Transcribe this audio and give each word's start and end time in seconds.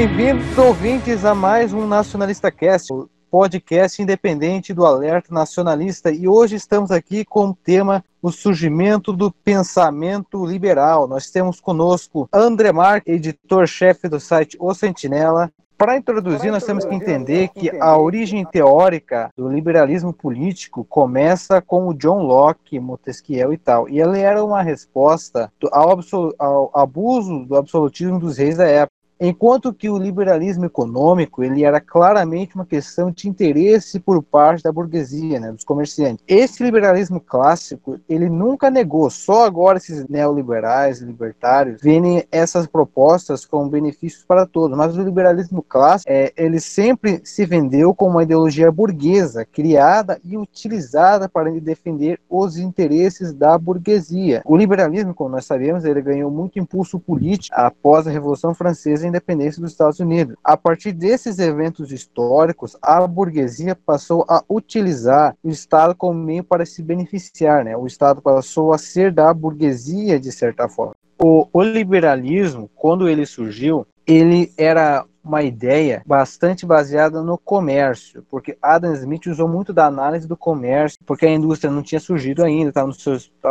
Bem-vindos, 0.00 0.56
ouvintes, 0.56 1.26
a 1.26 1.34
mais 1.34 1.74
um 1.74 1.86
Nacionalista 1.86 2.50
Cast, 2.50 2.90
o 2.90 3.06
podcast 3.30 4.00
independente 4.00 4.72
do 4.72 4.86
Alerta 4.86 5.28
Nacionalista. 5.30 6.10
E 6.10 6.26
hoje 6.26 6.56
estamos 6.56 6.90
aqui 6.90 7.22
com 7.22 7.48
o 7.48 7.54
tema 7.54 8.02
o 8.22 8.32
surgimento 8.32 9.12
do 9.12 9.30
pensamento 9.30 10.46
liberal. 10.46 11.06
Nós 11.06 11.30
temos 11.30 11.60
conosco 11.60 12.26
André 12.32 12.72
Marques, 12.72 13.14
editor-chefe 13.14 14.08
do 14.08 14.18
site 14.18 14.56
O 14.58 14.72
Sentinela, 14.72 15.52
para 15.80 15.96
introduzir, 15.96 16.52
nós 16.52 16.64
temos 16.64 16.84
que 16.84 16.94
entender 16.94 17.48
que 17.48 17.70
a 17.80 17.96
origem 17.96 18.44
teórica 18.44 19.30
do 19.34 19.48
liberalismo 19.48 20.12
político 20.12 20.84
começa 20.84 21.62
com 21.62 21.88
o 21.88 21.94
John 21.94 22.22
Locke, 22.22 22.78
Montesquieu 22.78 23.50
e 23.50 23.56
tal. 23.56 23.88
E 23.88 23.98
ele 23.98 24.20
era 24.20 24.44
uma 24.44 24.62
resposta 24.62 25.50
ao, 25.72 25.98
ao 26.38 26.70
abuso 26.74 27.46
do 27.46 27.56
absolutismo 27.56 28.18
dos 28.18 28.36
reis 28.36 28.58
da 28.58 28.66
época. 28.66 28.99
Enquanto 29.20 29.72
que 29.72 29.90
o 29.90 29.98
liberalismo 29.98 30.64
econômico 30.64 31.44
ele 31.44 31.62
era 31.62 31.78
claramente 31.78 32.54
uma 32.54 32.64
questão 32.64 33.10
de 33.10 33.28
interesse 33.28 34.00
por 34.00 34.22
parte 34.22 34.62
da 34.62 34.72
burguesia, 34.72 35.38
né, 35.38 35.52
dos 35.52 35.64
comerciantes. 35.64 36.24
Esse 36.26 36.62
liberalismo 36.62 37.20
clássico 37.20 38.00
ele 38.08 38.30
nunca 38.30 38.70
negou, 38.70 39.10
só 39.10 39.44
agora 39.44 39.76
esses 39.76 40.08
neoliberais, 40.08 41.00
libertários, 41.00 41.82
veem 41.82 42.24
essas 42.32 42.66
propostas 42.66 43.44
como 43.44 43.68
benefícios 43.68 44.24
para 44.24 44.46
todos. 44.46 44.76
Mas 44.76 44.96
o 44.96 45.02
liberalismo 45.02 45.62
clássico 45.62 46.10
é, 46.10 46.32
ele 46.36 46.58
sempre 46.58 47.20
se 47.22 47.44
vendeu 47.44 47.94
como 47.94 48.12
uma 48.12 48.22
ideologia 48.22 48.72
burguesa, 48.72 49.44
criada 49.44 50.18
e 50.24 50.38
utilizada 50.38 51.28
para 51.28 51.50
defender 51.60 52.18
os 52.28 52.56
interesses 52.56 53.34
da 53.34 53.58
burguesia. 53.58 54.42
O 54.46 54.56
liberalismo, 54.56 55.14
como 55.14 55.30
nós 55.30 55.44
sabemos, 55.44 55.84
ele 55.84 56.00
ganhou 56.00 56.30
muito 56.30 56.58
impulso 56.58 56.98
político 56.98 57.54
após 57.54 58.06
a 58.06 58.10
Revolução 58.10 58.54
Francesa 58.54 59.09
independência 59.10 59.60
dos 59.60 59.72
Estados 59.72 60.00
Unidos. 60.00 60.36
A 60.42 60.56
partir 60.56 60.92
desses 60.92 61.38
eventos 61.38 61.92
históricos, 61.92 62.76
a 62.80 63.06
burguesia 63.06 63.74
passou 63.74 64.24
a 64.28 64.42
utilizar 64.48 65.36
o 65.42 65.50
Estado 65.50 65.94
como 65.94 66.14
meio 66.14 66.42
para 66.42 66.64
se 66.64 66.82
beneficiar, 66.82 67.64
né? 67.64 67.76
O 67.76 67.86
Estado 67.86 68.22
passou 68.22 68.72
a 68.72 68.78
ser 68.78 69.12
da 69.12 69.32
burguesia 69.34 70.18
de 70.18 70.32
certa 70.32 70.68
forma. 70.68 70.94
O, 71.22 71.46
o 71.52 71.62
liberalismo, 71.62 72.70
quando 72.74 73.06
ele 73.06 73.26
surgiu, 73.26 73.86
ele 74.06 74.52
era 74.56 75.04
uma 75.24 75.42
ideia 75.42 76.02
bastante 76.06 76.64
baseada 76.64 77.22
no 77.22 77.36
comércio, 77.38 78.24
porque 78.30 78.56
Adam 78.60 78.92
Smith 78.94 79.26
usou 79.26 79.48
muito 79.48 79.72
da 79.72 79.86
análise 79.86 80.26
do 80.26 80.36
comércio, 80.36 80.98
porque 81.04 81.26
a 81.26 81.30
indústria 81.30 81.70
não 81.70 81.82
tinha 81.82 82.00
surgido 82.00 82.44
ainda, 82.44 82.70
estava 82.70 82.88
no 82.88 82.94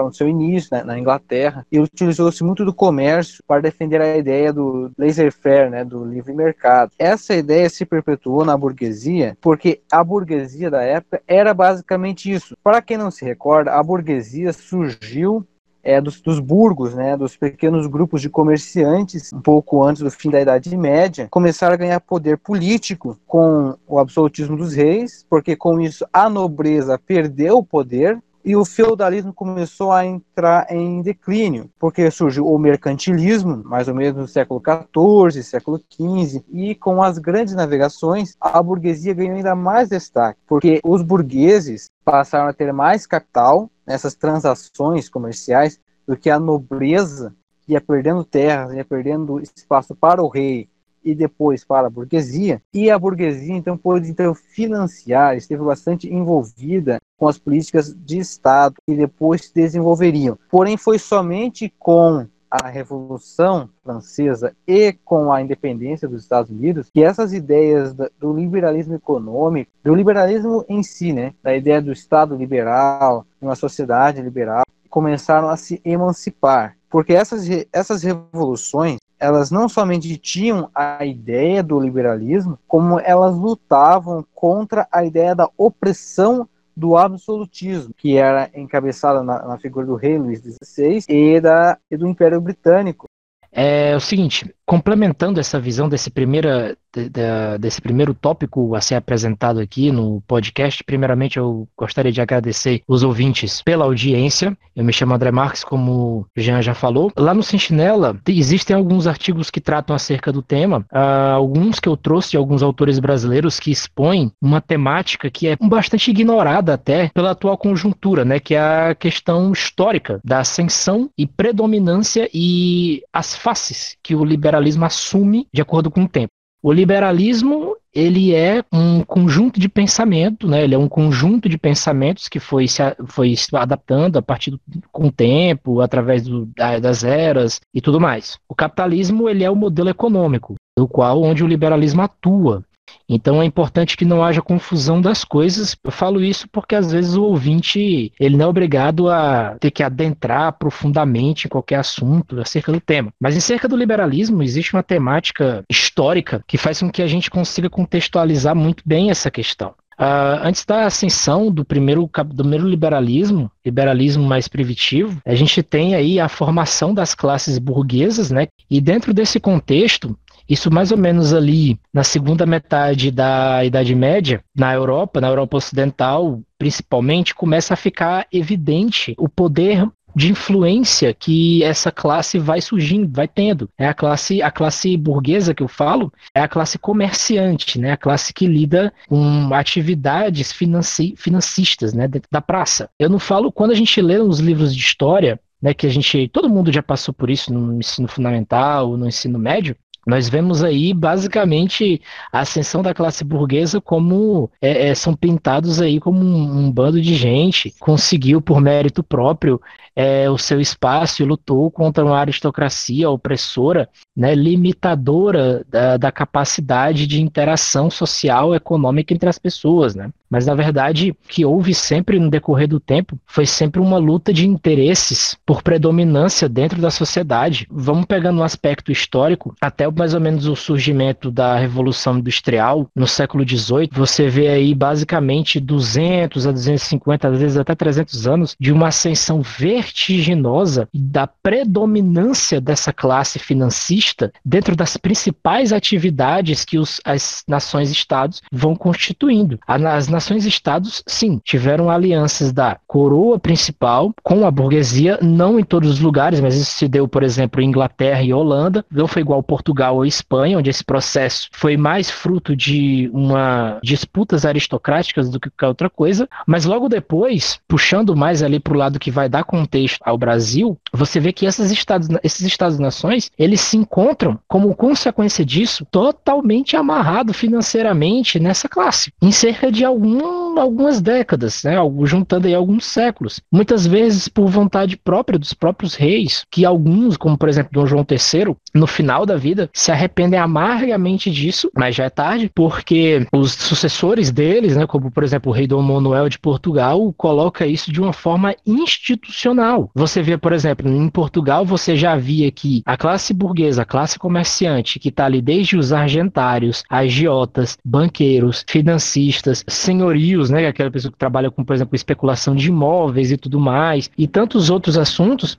no 0.10 0.14
seu 0.14 0.28
início 0.28 0.70
né, 0.72 0.84
na 0.84 0.98
Inglaterra, 0.98 1.66
e 1.72 1.80
utilizou-se 1.80 2.44
muito 2.44 2.64
do 2.64 2.74
comércio 2.74 3.44
para 3.48 3.62
defender 3.62 4.02
a 4.02 4.18
ideia 4.18 4.52
do 4.54 4.92
laissez-faire, 4.98 5.70
né, 5.70 5.84
do 5.84 6.04
livre 6.06 6.34
mercado. 6.34 6.92
Essa 6.98 7.36
ideia 7.36 7.70
se 7.70 7.86
perpetuou 7.86 8.46
na 8.46 8.58
burguesia, 8.58 9.38
porque 9.42 9.82
a 9.92 10.04
burguesia 10.04 10.70
da 10.70 10.82
época 10.82 11.22
era 11.28 11.54
basicamente 11.54 12.32
isso. 12.32 12.56
Para 12.64 12.82
quem 12.82 12.98
não 12.98 13.12
se 13.12 13.26
recorda, 13.26 13.74
a 13.74 13.84
burguesia 13.84 14.54
surgiu 14.54 15.46
é, 15.84 16.00
dos, 16.02 16.22
dos, 16.22 16.40
burgos, 16.40 16.94
né, 16.94 17.16
dos 17.16 17.36
pequenos 17.36 17.88
grupos 17.88 18.22
de 18.22 18.30
comerciantes, 18.30 19.32
um 19.34 19.42
pouco 19.42 19.84
antes 19.84 20.02
do 20.02 20.12
fim 20.12 20.30
da 20.30 20.42
Idade 20.42 20.76
Média, 20.76 21.28
começaram 21.30 21.74
a 21.74 21.78
ganhar 21.78 22.00
poder 22.00 22.38
político 22.38 23.18
com 23.28 23.76
o 23.88 24.00
absolutismo 24.00 24.58
dos 24.58 24.74
reis, 24.74 25.26
porque 25.30 25.56
com 25.56 25.80
isso 25.80 26.06
a 26.12 26.30
nobreza 26.30 27.00
perdeu 27.00 27.58
o 27.58 27.64
poder 27.64 28.20
e 28.44 28.56
o 28.56 28.64
feudalismo 28.64 29.34
começou 29.34 29.92
a 29.92 30.06
entrar 30.06 30.72
em 30.72 31.02
declínio, 31.02 31.70
porque 31.78 32.10
surgiu 32.10 32.48
o 32.48 32.58
mercantilismo, 32.58 33.62
mais 33.64 33.88
ou 33.88 33.96
menos 33.96 34.16
no 34.16 34.28
século 34.28 34.62
XIV, 34.62 35.44
século 35.44 35.80
XV, 35.92 36.44
e 36.52 36.76
com 36.76 37.02
as 37.02 37.18
grandes 37.18 37.54
navegações, 37.54 38.36
a 38.40 38.62
burguesia 38.62 39.14
ganhou 39.14 39.36
ainda 39.36 39.56
mais 39.56 39.90
destaque, 39.90 40.40
porque 40.48 40.80
os 40.84 41.02
burgueses 41.02 41.90
passaram 42.04 42.48
a 42.48 42.54
ter 42.54 42.72
mais 42.74 43.06
capital 43.06 43.70
nessas 43.86 44.16
transações 44.16 45.10
comerciais 45.10 45.80
do 46.08 46.18
que 46.18 46.30
a 46.30 46.40
nobreza 46.40 47.36
ia 47.68 47.80
perdendo 47.80 48.24
terras, 48.24 48.74
ia 48.74 48.84
perdendo 48.84 49.40
espaço 49.40 49.96
para 49.96 50.24
o 50.24 50.28
rei 50.28 50.68
e 51.04 51.16
depois 51.16 51.64
para 51.64 51.88
a 51.88 51.90
burguesia, 51.90 52.62
e 52.74 52.90
a 52.90 53.00
burguesia 53.00 53.56
então 53.56 53.78
pôde 53.78 54.10
então 54.10 54.34
financiar, 54.34 55.36
esteve 55.38 55.64
bastante 55.64 56.12
envolvida 56.12 57.00
com 57.18 57.28
as 57.28 57.38
políticas 57.38 57.94
de 57.94 58.20
Estado 58.20 58.76
que 58.88 58.96
depois 58.96 59.46
se 59.46 59.54
desenvolveriam. 59.54 60.38
Porém, 60.50 60.78
foi 60.78 60.98
somente 60.98 61.74
com 61.78 62.26
a 62.50 62.68
Revolução 62.68 63.70
Francesa 63.84 64.56
e 64.68 64.94
com 65.06 65.32
a 65.32 65.42
independência 65.42 66.08
dos 66.08 66.24
Estados 66.24 66.50
Unidos 66.50 66.90
que 66.92 67.04
essas 67.04 67.32
ideias 67.32 67.94
do 67.94 68.34
liberalismo 68.34 68.96
econômico, 68.96 69.72
do 69.84 69.94
liberalismo 69.94 70.66
em 70.68 70.82
si, 70.82 71.14
né, 71.14 71.34
da 71.44 71.56
ideia 71.56 71.82
do 71.82 71.92
Estado 71.92 72.36
liberal, 72.36 73.26
uma 73.40 73.56
sociedade 73.56 74.22
liberal, 74.22 74.64
começaram 74.90 75.50
a 75.50 75.56
se 75.56 75.80
emancipar. 75.86 76.76
Porque 76.90 77.14
essas, 77.14 77.48
essas 77.72 78.02
revoluções 78.02 78.98
elas 79.20 79.52
não 79.52 79.68
somente 79.68 80.16
tinham 80.18 80.70
a 80.74 81.06
ideia 81.06 81.62
do 81.62 81.80
liberalismo, 81.80 82.58
como 82.68 83.00
elas 83.00 83.36
lutavam 83.36 84.26
contra 84.34 84.88
a 84.92 85.04
ideia 85.04 85.36
da 85.36 85.50
opressão 85.58 86.48
do 86.76 86.96
absolutismo, 86.96 87.94
que 87.98 88.16
era 88.16 88.50
encabeçada 88.56 89.22
na, 89.22 89.46
na 89.46 89.58
figura 89.58 89.86
do 89.86 89.96
rei 89.96 90.18
Luís 90.18 90.42
XVI 90.42 91.04
e, 91.10 91.42
da, 91.42 91.78
e 91.92 91.98
do 91.98 92.08
Império 92.08 92.40
Britânico. 92.40 93.06
É 93.52 93.96
o 93.96 94.00
seguinte, 94.00 94.54
complementando 94.70 95.40
essa 95.40 95.60
visão 95.60 95.90
desse, 95.90 96.12
primeira, 96.12 96.78
de, 96.96 97.10
de, 97.10 97.58
desse 97.60 97.82
primeiro 97.82 98.14
tópico 98.14 98.76
a 98.76 98.82
ser 98.82 98.94
apresentado 98.94 99.60
aqui 99.60 99.92
no 99.92 100.22
podcast, 100.28 100.84
primeiramente 100.84 101.40
eu 101.40 101.68
gostaria 101.76 102.12
de 102.12 102.22
agradecer 102.22 102.84
os 102.88 103.02
ouvintes 103.02 103.64
pela 103.64 103.86
audiência. 103.86 104.56
Eu 104.76 104.84
me 104.84 104.94
chamo 104.94 105.16
André 105.16 105.32
Marques, 105.32 105.64
como 105.64 105.92
o 105.92 106.26
Jean 106.38 106.62
já 106.62 106.76
falou. 106.76 107.12
Lá 107.18 107.34
no 107.34 107.42
Sentinela 107.42 108.16
existem 108.28 108.76
alguns 108.76 109.08
artigos 109.08 109.50
que 109.50 109.60
tratam 109.60 109.96
acerca 109.96 110.32
do 110.32 110.44
tema, 110.44 110.86
uh, 110.94 111.34
alguns 111.34 111.80
que 111.80 111.90
eu 111.90 111.98
trouxe 111.98 112.32
de 112.32 112.38
alguns 112.38 112.62
autores 112.62 113.00
brasileiros 113.00 113.60
que 113.60 113.72
expõem 113.72 114.32
uma 114.40 114.62
temática 114.62 115.32
que 115.32 115.48
é 115.48 115.58
bastante 115.60 116.12
ignorada 116.12 116.76
até 116.76 117.10
pela 117.10 117.32
atual 117.32 117.58
conjuntura, 117.58 118.24
né, 118.24 118.40
que 118.40 118.54
é 118.54 118.60
a 118.60 118.94
questão 118.94 119.52
histórica 119.52 120.22
da 120.24 120.42
ascensão 120.42 121.10
e 121.18 121.26
predominância 121.26 122.30
e 122.32 123.02
as 123.12 123.36
faces 123.36 123.98
que 124.04 124.14
o 124.14 124.24
liberalismo 124.24 124.59
liberalismo 124.60 124.86
assume 124.86 125.48
de 125.54 125.62
acordo 125.62 125.90
com 125.90 126.04
o 126.04 126.08
tempo. 126.08 126.32
O 126.62 126.74
liberalismo 126.74 127.76
ele 127.96 128.36
é 128.36 128.64
um 128.72 129.02
conjunto 129.04 129.60
de 129.60 129.68
pensamento, 129.68 130.48
né? 130.48 130.64
Ele 130.64 130.76
é 130.76 130.78
um 130.78 130.90
conjunto 130.90 131.50
de 131.50 131.58
pensamentos 131.58 132.28
que 132.28 132.40
foi 132.40 132.68
se, 132.68 132.82
foi 133.08 133.36
se 133.36 133.56
adaptando 133.56 134.18
a 134.18 134.22
partir 134.22 134.52
do, 134.52 134.60
com 134.92 135.08
o 135.08 135.12
tempo, 135.12 135.82
através 135.82 136.24
do, 136.24 136.48
das 136.82 137.04
eras 137.04 137.62
e 137.74 137.82
tudo 137.82 138.00
mais. 138.00 138.38
O 138.48 138.54
capitalismo 138.54 139.28
ele 139.28 139.44
é 139.44 139.50
o 139.50 139.56
modelo 139.56 139.90
econômico, 139.90 140.56
do 140.78 140.88
qual 140.88 141.24
onde 141.24 141.44
o 141.44 141.48
liberalismo 141.48 142.02
atua. 142.02 142.64
Então 143.08 143.42
é 143.42 143.46
importante 143.46 143.98
que 143.98 144.06
não 144.06 144.24
haja 144.24 144.42
confusão 144.42 145.02
das 145.02 145.24
coisas. 145.24 145.76
Eu 145.84 145.92
falo 145.92 146.24
isso 146.24 146.48
porque 146.52 146.76
às 146.76 146.92
vezes 146.92 147.16
o 147.16 147.24
ouvinte 147.24 148.12
ele 148.20 148.38
não 148.38 148.46
é 148.46 148.48
obrigado 148.48 149.10
a 149.10 149.58
ter 149.60 149.72
que 149.72 149.84
adentrar 149.84 150.54
profundamente 150.54 151.48
em 151.48 151.50
qualquer 151.50 151.78
assunto 151.78 152.40
acerca 152.40 152.72
do 152.72 152.80
tema. 152.80 153.12
Mas 153.20 153.36
em 153.36 153.40
cerca 153.40 153.68
do 153.68 153.76
liberalismo 153.76 154.44
existe 154.44 154.74
uma 154.74 154.84
temática 154.84 155.64
histórica 155.70 156.44
que 156.48 156.58
faz 156.58 156.80
com 156.80 156.92
que 156.92 157.02
a 157.02 157.08
gente 157.08 157.30
consiga 157.30 157.70
contextualizar 157.70 158.56
muito 158.56 158.84
bem 158.86 159.10
essa 159.10 159.32
questão. 159.32 159.74
Uh, 160.00 160.40
antes 160.44 160.64
da 160.64 160.86
ascensão 160.86 161.52
do 161.52 161.66
primeiro, 161.66 162.10
do 162.28 162.36
primeiro 162.36 162.66
liberalismo, 162.66 163.52
liberalismo 163.66 164.24
mais 164.24 164.48
primitivo, 164.48 165.22
a 165.26 165.36
gente 165.36 165.62
tem 165.62 165.94
aí 165.94 166.22
a 166.22 166.30
formação 166.30 166.94
das 166.94 167.14
classes 167.14 167.58
burguesas, 167.58 168.32
né? 168.32 168.48
E 168.70 168.80
dentro 168.80 169.14
desse 169.14 169.42
contexto, 169.42 170.18
isso 170.50 170.72
mais 170.72 170.92
ou 170.92 170.98
menos 170.98 171.34
ali 171.34 171.80
na 171.94 172.04
segunda 172.04 172.46
metade 172.46 173.12
da 173.12 173.64
Idade 173.64 173.94
Média, 173.94 174.44
na 174.56 174.74
Europa, 174.74 175.22
na 175.22 175.28
Europa 175.28 175.58
Ocidental, 175.58 176.42
principalmente, 176.58 177.36
começa 177.36 177.74
a 177.74 177.78
ficar 177.78 178.26
evidente 178.32 179.14
o 179.18 179.30
poder 179.30 179.88
de 180.16 180.32
influência 180.32 181.14
que 181.14 181.64
essa 181.64 181.92
classe 181.92 182.40
vai 182.40 182.62
surgindo, 182.62 183.10
vai 183.14 183.28
tendo. 183.28 183.70
É 183.78 183.88
a 183.88 183.94
classe, 183.94 184.42
a 184.42 184.52
classe 184.52 184.98
burguesa 184.98 185.54
que 185.54 185.64
eu 185.64 185.68
falo, 185.68 186.12
é 186.34 186.42
a 186.42 186.48
classe 186.48 186.78
comerciante, 186.78 187.80
né? 187.80 187.92
A 187.92 187.98
classe 187.98 188.34
que 188.34 188.48
lida 188.48 188.92
com 189.08 189.54
atividades 189.54 190.52
financi, 190.52 191.14
financistas, 191.16 191.94
né? 191.94 192.08
Dentro 192.08 192.28
da 192.32 192.42
praça. 192.42 192.90
Eu 192.98 193.10
não 193.10 193.20
falo 193.20 193.52
quando 193.52 193.72
a 193.72 193.76
gente 193.76 194.02
lê 194.02 194.18
os 194.18 194.40
livros 194.40 194.74
de 194.76 194.82
história, 194.82 195.40
né? 195.62 195.74
Que 195.74 195.86
a 195.86 195.90
gente, 195.90 196.28
todo 196.30 196.50
mundo 196.50 196.72
já 196.72 196.82
passou 196.82 197.14
por 197.14 197.30
isso 197.30 197.54
no 197.54 197.80
ensino 197.80 198.08
fundamental, 198.08 198.98
no 198.98 199.08
ensino 199.08 199.38
médio. 199.38 199.76
Nós 200.10 200.28
vemos 200.28 200.64
aí 200.64 200.94
basicamente 200.94 202.02
a 202.32 202.40
ascensão 202.40 202.82
da 202.82 202.94
classe 202.94 203.24
burguesa 203.24 203.80
como 203.80 204.50
é, 204.62 204.90
é, 204.90 204.96
são 204.96 205.16
pintados 205.16 205.80
aí 205.80 206.00
como 206.00 206.20
um, 206.20 206.66
um, 206.66 206.72
bando 206.72 207.00
de 207.02 207.16
gente 207.16 207.74
conseguiu 207.80 208.42
por 208.42 208.60
mérito 208.60 209.04
próprio 209.04 209.62
é, 209.96 210.30
o 210.30 210.38
seu 210.38 210.60
espaço 210.60 211.22
e 211.22 211.26
lutou 211.26 211.70
contra 211.72 212.06
uma 212.06 212.20
aristocracia 212.20 213.10
opressora, 213.10 213.90
né, 214.16 214.36
limitadora 214.36 215.66
da, 215.70 215.98
da 215.98 216.12
capacidade 216.12 217.08
de 217.08 217.22
interação 217.22 217.90
social 217.90 218.54
e 218.54 218.58
econômica 218.58 219.14
entre 219.14 219.30
as 219.30 219.40
pessoas, 219.40 219.96
né? 219.96 220.10
Mas 220.30 220.46
na 220.46 220.54
verdade, 220.54 221.12
o 221.12 221.16
que 221.28 221.44
houve 221.44 221.74
sempre 221.74 222.20
no 222.20 222.30
decorrer 222.30 222.68
do 222.68 222.80
tempo 222.80 223.18
foi 223.26 223.46
sempre 223.46 223.82
uma 223.82 223.98
luta 223.98 224.32
de 224.32 224.48
interesses 224.48 225.36
por 225.46 225.64
predominância 225.64 226.48
dentro 226.48 226.80
da 226.80 226.92
sociedade. 226.92 227.68
Vamos 227.72 228.06
pegando 228.06 228.40
um 228.40 228.44
aspecto 228.44 228.92
histórico, 228.92 229.56
até 229.60 229.90
mais 229.90 230.14
ou 230.14 230.20
menos 230.20 230.46
o 230.46 230.56
surgimento 230.56 231.32
da 231.32 231.58
Revolução 231.58 232.20
Industrial 232.20 232.88
no 232.96 233.08
século 233.08 233.48
XVIII, 233.48 233.90
você 233.92 234.30
vê 234.30 234.50
aí 234.50 234.76
basicamente 234.76 235.60
200 235.60 236.46
a 236.46 236.52
250, 236.52 237.28
às 237.28 237.40
vezes 237.40 237.58
até 237.58 237.74
300 237.74 238.28
anos 238.28 238.56
de 238.60 238.72
uma 238.72 238.88
ascensão 238.88 239.42
vertiginosa 239.80 240.88
da 240.94 241.26
predominância 241.26 242.60
dessa 242.60 242.92
classe 242.92 243.40
financista 243.40 244.32
dentro 244.44 244.76
das 244.76 244.98
principais 244.98 245.72
atividades 245.72 246.66
que 246.66 246.78
os, 246.78 247.00
as 247.06 247.44
nações-estados 247.48 248.42
vão 248.52 248.76
constituindo. 248.76 249.60
As 249.66 250.08
nações-estados, 250.08 251.02
sim, 251.08 251.40
tiveram 251.44 251.90
alianças 251.90 252.52
da 252.52 252.78
coroa 252.86 253.40
principal 253.40 254.14
com 254.24 254.46
a 254.46 254.52
burguesia, 254.52 255.18
não 255.22 255.60
em 255.60 255.64
todos 255.64 255.90
os 255.90 256.00
lugares, 256.00 256.40
mas 256.40 256.56
isso 256.56 256.72
se 256.72 256.88
deu, 256.88 257.08
por 257.08 257.24
exemplo, 257.24 257.62
em 257.62 257.68
Inglaterra 257.68 258.22
e 258.22 258.34
Holanda, 258.34 258.86
não 258.92 259.08
foi 259.08 259.22
igual 259.22 259.42
Portugal 259.42 259.96
ou 259.96 260.06
Espanha, 260.06 260.58
onde 260.58 260.70
esse 260.70 260.84
processo 260.84 261.50
foi 261.52 261.78
mais 261.78 262.10
fruto 262.10 262.56
de 262.56 263.10
uma 263.14 263.80
disputas 263.84 264.46
aristocráticas 264.46 265.30
do 265.30 265.40
que 265.40 265.50
qualquer 265.50 265.68
outra 265.68 265.90
coisa, 265.90 266.28
mas 266.46 266.66
logo 266.66 266.90
depois, 266.90 267.60
puxando 267.68 268.16
mais 268.16 268.44
ali 268.44 268.60
para 268.60 268.74
o 268.74 268.78
lado 268.78 269.00
que 269.00 269.12
vai 269.12 269.30
dar 269.30 269.44
contexto 269.70 270.02
ao 270.04 270.18
Brasil, 270.18 270.78
você 270.92 271.20
vê 271.20 271.32
que 271.32 271.46
esses 271.46 271.70
estados, 271.72 272.08
esses 272.24 272.42
estados-nações, 272.42 273.32
eles 273.38 273.62
se 273.62 273.78
encontram 273.78 274.40
como 274.48 274.76
consequência 274.76 275.46
disso 275.46 275.86
totalmente 275.92 276.76
amarrado 276.76 277.34
financeiramente 277.34 278.40
nessa 278.40 278.68
classe, 278.68 279.14
em 279.22 279.32
cerca 279.32 279.72
de 279.72 279.86
algum 279.86 280.49
algum, 280.50 280.60
algumas 280.60 281.02
décadas, 281.02 281.64
né, 281.64 281.76
juntando 282.04 282.48
aí 282.48 282.54
alguns 282.54 282.86
séculos. 282.86 283.42
Muitas 283.52 283.86
vezes 283.86 284.28
por 284.28 284.48
vontade 284.48 284.98
própria 284.98 285.38
dos 285.38 285.54
próprios 285.54 285.96
reis, 285.96 286.46
que 286.50 286.66
alguns, 286.66 287.18
como 287.18 287.38
por 287.38 287.50
exemplo 287.50 287.72
Dom 287.74 287.86
João 287.86 288.06
III, 288.10 288.56
no 288.74 288.88
final 288.88 289.26
da 289.26 289.36
vida, 289.36 289.70
se 289.74 289.92
arrependem 289.92 290.40
amargamente 290.40 291.30
disso, 291.30 291.70
mas 291.76 291.96
já 291.96 292.06
é 292.06 292.10
tarde, 292.10 292.52
porque 292.54 293.26
os 293.34 293.54
sucessores 293.54 294.32
deles, 294.32 294.76
né, 294.76 294.88
como 294.88 295.12
por 295.12 295.24
exemplo 295.24 295.52
o 295.52 295.56
rei 295.56 295.68
Dom 295.68 295.82
Manuel 295.82 296.30
de 296.30 296.40
Portugal, 296.40 297.14
coloca 297.18 297.66
isso 297.66 297.92
de 297.92 298.02
uma 298.02 298.14
forma 298.14 298.56
institucional. 298.66 299.90
Você 299.94 300.22
vê, 300.22 300.38
por 300.38 300.54
exemplo, 300.54 300.90
em 300.90 301.10
Portugal 301.10 301.66
você 301.66 301.96
já 301.96 302.16
via 302.16 302.52
que 302.52 302.82
a 302.86 302.96
classe 302.96 303.34
burguesa, 303.34 303.82
a 303.82 303.86
classe 303.86 304.18
comerciante, 304.18 305.00
que 305.00 305.10
está 305.10 305.26
ali 305.26 305.42
desde 305.42 305.78
os 305.78 305.92
argentários, 305.92 306.84
agiotas, 306.90 307.78
banqueiros, 307.84 308.64
financistas, 308.68 309.64
senhorios, 309.68 310.39
né, 310.48 310.68
aquela 310.68 310.92
pessoa 310.92 311.12
que 311.12 311.18
trabalha 311.18 311.50
com, 311.50 311.64
por 311.64 311.74
exemplo, 311.74 311.96
especulação 311.96 312.56
de 312.56 312.68
imóveis 312.68 313.32
e 313.32 313.38
tudo 313.38 313.60
mais, 313.60 314.12
e 314.16 314.28
tantos 314.28 314.70
outros 314.70 314.96
assuntos, 314.96 315.58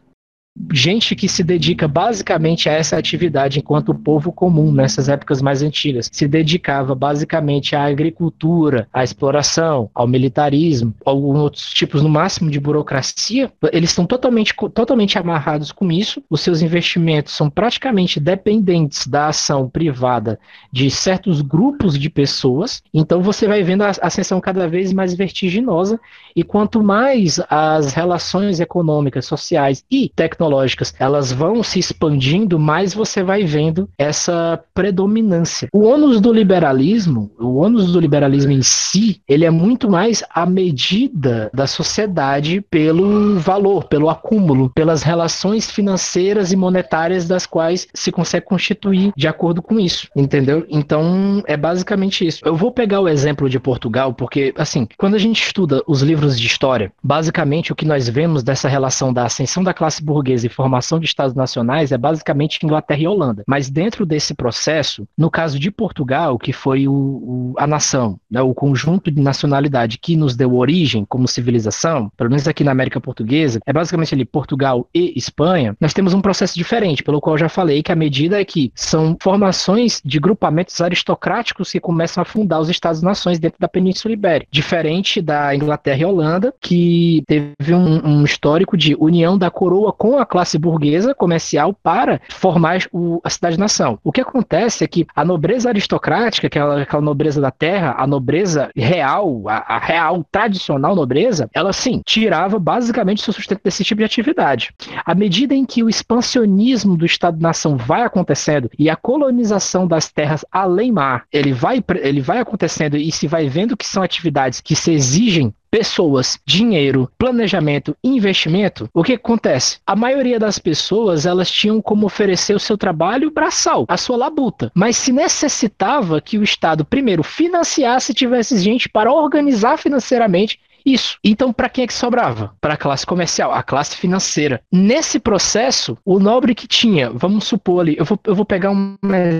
gente 0.73 1.17
que 1.17 1.29
se 1.29 1.43
dedica 1.43 1.89
basicamente 1.89 2.69
a 2.69 2.73
essa 2.73 2.97
atividade 2.97 3.59
enquanto 3.59 3.95
povo 3.95 4.33
comum 4.33 4.71
nessas 4.71 5.09
épocas 5.09 5.41
mais 5.41 5.63
antigas. 5.63 6.09
Se 6.13 6.29
dedicava 6.29 6.95
basicamente 6.95 7.75
à 7.75 7.85
agricultura, 7.85 8.89
à 8.93 9.03
exploração, 9.03 9.91
ao 9.95 10.07
militarismo, 10.07 10.95
alguns 11.05 11.39
outros 11.39 11.73
tipos 11.73 12.03
no 12.03 12.09
máximo 12.09 12.51
de 12.51 12.61
burocracia. 12.61 13.51
Eles 13.73 13.91
estão 13.91 14.07
totalmente, 14.07 14.55
totalmente 14.75 15.19
amarrados 15.19 15.73
com 15.73 15.91
isso. 15.91 16.23
Os 16.29 16.41
seus 16.41 16.63
investimentos 16.63 17.35
são 17.35 17.49
praticamente 17.49 18.21
dependentes 18.21 19.07
da 19.07 19.29
ação 19.29 19.69
privada 19.69 20.39
de 20.73 20.91
certos 20.91 21.41
grupos 21.41 21.99
de 21.99 22.11
pessoas. 22.11 22.83
Então 22.93 23.23
você 23.23 23.47
vai 23.47 23.63
vendo 23.63 23.83
a 23.83 23.93
ascensão 24.03 24.41
cada 24.41 24.69
vez 24.69 24.93
mais 24.93 25.15
vertiginosa 25.15 26.01
e 26.35 26.43
quanto 26.43 26.83
mais 26.83 27.41
as 27.49 27.93
relações 27.93 28.61
econômicas, 28.61 29.27
sociais 29.27 29.85
e 29.91 30.11
tecnológicas 30.15 30.50
tecnológicas 30.51 30.95
elas 30.99 31.33
vão 31.33 31.63
se 31.63 31.79
expandindo, 31.79 32.59
mais 32.59 32.93
você 32.93 33.23
vai 33.23 33.45
vendo 33.45 33.89
essa 33.97 34.61
predominância. 34.75 35.69
O 35.73 35.85
ônus 35.85 36.21
do 36.21 36.33
liberalismo, 36.33 37.31
o 37.39 37.57
ônus 37.57 37.93
do 37.93 38.01
liberalismo 38.01 38.53
em 38.53 38.63
si, 38.63 39.21
ele 39.29 39.45
é 39.45 39.51
muito 39.51 39.89
mais 39.89 40.23
a 40.35 40.45
medida 40.45 41.51
da 41.55 41.67
sociedade 41.67 42.61
pelo 42.71 43.39
valor, 43.39 43.85
pelo 43.85 44.11
acúmulo, 44.11 44.71
pelas 44.71 45.03
relações 45.03 45.71
financeiras 45.71 46.53
e 46.53 46.57
monetárias 46.57 47.29
das 47.29 47.47
quais 47.47 47.87
se 47.95 48.11
consegue 48.11 48.47
constituir 48.47 49.13
de 49.17 49.29
acordo 49.29 49.63
com 49.63 49.79
isso, 49.79 50.09
entendeu? 50.17 50.67
Então, 50.69 51.43
é 51.47 51.57
basicamente 51.57 52.27
isso. 52.27 52.41
Eu 52.45 52.57
vou 52.57 52.73
pegar 52.73 53.01
o 53.01 53.09
exemplo 53.09 53.49
de 53.49 53.61
Portugal, 53.61 54.13
porque, 54.13 54.53
assim, 54.57 54.87
quando 54.99 55.15
a 55.15 55.19
gente 55.19 55.43
estuda 55.43 55.83
os 55.87 56.03
livros 56.03 56.39
de 56.39 56.47
história, 56.47 56.93
basicamente 57.03 57.73
o 57.73 57.77
que 57.77 57.85
nós 57.85 58.09
vemos 58.09 58.43
dessa 58.43 58.69
relação 58.69 59.13
da 59.13 59.25
ascensão 59.25 59.63
da 59.63 59.75
classe 59.75 60.03
burguesa 60.03 60.30
portuguesa 60.31 60.47
e 60.47 60.51
formação 60.51 60.99
de 60.99 61.07
estados 61.07 61.35
nacionais 61.35 61.93
é 61.93 61.99
basicamente 61.99 62.65
Inglaterra 62.65 63.01
e 63.01 63.09
Holanda. 63.09 63.43
Mas 63.47 63.69
dentro 63.69 64.07
desse 64.07 64.35
processo, 64.35 65.07
no 65.17 65.31
caso 65.31 65.59
de 65.59 65.71
Portugal, 65.71 66.39
que 66.39 66.53
foi 66.53 66.87
o, 66.87 66.93
o, 66.93 67.55
a 67.59 67.67
nação, 67.67 68.19
né, 68.31 68.41
o 68.41 68.55
conjunto 68.55 69.11
de 69.11 69.21
nacionalidade 69.21 69.99
que 69.99 70.17
nos 70.17 70.37
deu 70.37 70.55
origem 70.55 71.05
como 71.05 71.27
civilização, 71.27 72.11
pelo 72.17 72.31
menos 72.31 72.47
aqui 72.47 72.63
na 72.63 72.71
América 72.71 73.01
Portuguesa, 73.01 73.61
é 73.67 73.73
basicamente 73.73 74.15
ali 74.15 74.25
Portugal 74.25 74.89
e 74.95 75.13
Espanha, 75.17 75.77
nós 75.81 75.93
temos 75.93 76.15
um 76.15 76.21
processo 76.21 76.55
diferente, 76.55 77.03
pelo 77.03 77.21
qual 77.21 77.37
já 77.37 77.49
falei 77.49 77.83
que 77.83 77.93
a 77.93 77.97
medida 77.97 78.41
é 78.41 78.45
que 78.45 78.71
são 78.75 79.17
formações 79.21 80.01
de 80.05 80.19
grupamentos 80.19 80.81
aristocráticos 80.81 81.73
que 81.73 81.81
começam 81.81 82.23
a 82.23 82.25
fundar 82.25 82.61
os 82.61 82.69
estados-nações 82.69 83.39
dentro 83.39 83.59
da 83.59 83.69
Península 83.69 84.13
Ibérica, 84.13 84.49
diferente 84.51 85.21
da 85.21 85.55
Inglaterra 85.55 86.01
e 86.01 86.05
Holanda, 86.05 86.55
que 86.61 87.23
teve 87.27 87.75
um, 87.75 88.07
um 88.07 88.25
histórico 88.25 88.77
de 88.77 88.95
união 88.99 89.37
da 89.37 89.51
coroa 89.51 89.93
com 89.93 90.19
a 90.21 90.27
classe 90.27 90.59
burguesa 90.59 91.15
comercial 91.15 91.75
para 91.83 92.21
formar 92.29 92.81
o, 92.93 93.21
a 93.25 93.31
cidade-nação. 93.31 93.99
O 94.03 94.13
que 94.13 94.21
acontece 94.21 94.85
é 94.85 94.87
que 94.87 95.07
a 95.15 95.25
nobreza 95.25 95.69
aristocrática, 95.69 96.47
aquela, 96.47 96.83
aquela 96.83 97.03
nobreza 97.03 97.41
da 97.41 97.51
terra, 97.51 97.95
a 97.99 98.07
nobreza 98.07 98.71
real, 98.77 99.49
a, 99.49 99.77
a 99.77 99.79
real 99.79 100.25
tradicional 100.31 100.95
nobreza, 100.95 101.49
ela 101.53 101.73
sim 101.73 102.03
tirava 102.05 102.59
basicamente 102.59 103.23
seu 103.23 103.33
sustento 103.33 103.61
desse 103.63 103.85
tipo 103.85 103.99
de 103.99 104.05
atividade. 104.05 104.75
À 105.05 105.15
medida 105.15 105.55
em 105.55 105.65
que 105.65 105.83
o 105.83 105.89
expansionismo 105.89 106.97
do 106.97 107.07
Estado-nação 107.07 107.77
vai 107.77 108.03
acontecendo 108.03 108.71
e 108.79 108.89
a 108.89 108.97
colonização 108.97 109.87
das 109.87 110.11
terras 110.11 110.45
além 110.51 110.93
mar, 110.93 111.25
ele 111.33 111.53
vai, 111.53 111.83
ele 112.03 112.21
vai 112.21 112.39
acontecendo 112.39 112.97
e 112.97 113.11
se 113.13 113.27
vai 113.27 113.49
vendo 113.49 113.77
que 113.77 113.87
são 113.87 114.03
atividades 114.03 114.61
que 114.61 114.75
se 114.75 114.93
exigem 114.93 115.55
pessoas, 115.71 116.39
dinheiro, 116.45 117.11
planejamento, 117.17 117.97
investimento, 118.03 118.89
o 118.93 119.03
que 119.03 119.15
acontece? 119.15 119.79
A 119.87 119.95
maioria 119.95 120.39
das 120.39 120.59
pessoas, 120.59 121.27
elas 121.27 121.51
tinham 121.51 121.81
como 121.81 122.07
oferecer 122.07 122.55
o 122.55 122.61
seu 122.61 122.77
trabalho 122.77 123.31
braçal, 123.31 123.85
a 123.89 123.97
sua 123.97 124.17
labuta, 124.17 124.73
mas 124.75 124.97
se 124.97 125.13
necessitava 125.13 126.21
que 126.21 126.39
o 126.39 126.43
Estado 126.43 126.85
primeiro 126.85 127.23
financiasse, 127.23 128.15
tivesse 128.15 128.59
gente 128.59 128.89
para 128.89 129.13
organizar 129.13 129.79
financeiramente 129.79 130.59
isso. 130.85 131.19
Então, 131.23 131.53
para 131.53 131.69
quem 131.69 131.85
é 131.85 131.87
que 131.87 131.95
sobrava? 131.95 132.55
Para 132.61 132.75
a 132.75 132.77
classe 132.77 133.05
comercial, 133.05 133.53
a 133.53 133.63
classe 133.63 133.97
financeira. 133.97 134.63
Nesse 134.73 135.19
processo, 135.19 135.97
o 136.05 136.19
nobre 136.19 136.55
que 136.55 136.67
tinha, 136.67 137.11
vamos 137.11 137.45
supor 137.45 137.81
ali, 137.81 137.97
eu 137.99 138.05
vou, 138.05 138.19
eu 138.25 138.35
vou 138.35 138.45
pegar 138.45 138.71
um 138.71 138.97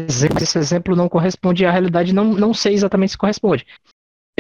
exemplo, 0.07 0.43
esse 0.43 0.59
exemplo 0.59 0.95
não 0.95 1.09
corresponde 1.09 1.65
à 1.65 1.71
realidade, 1.71 2.15
não, 2.15 2.25
não 2.27 2.53
sei 2.53 2.75
exatamente 2.75 3.13
se 3.13 3.19
corresponde 3.19 3.67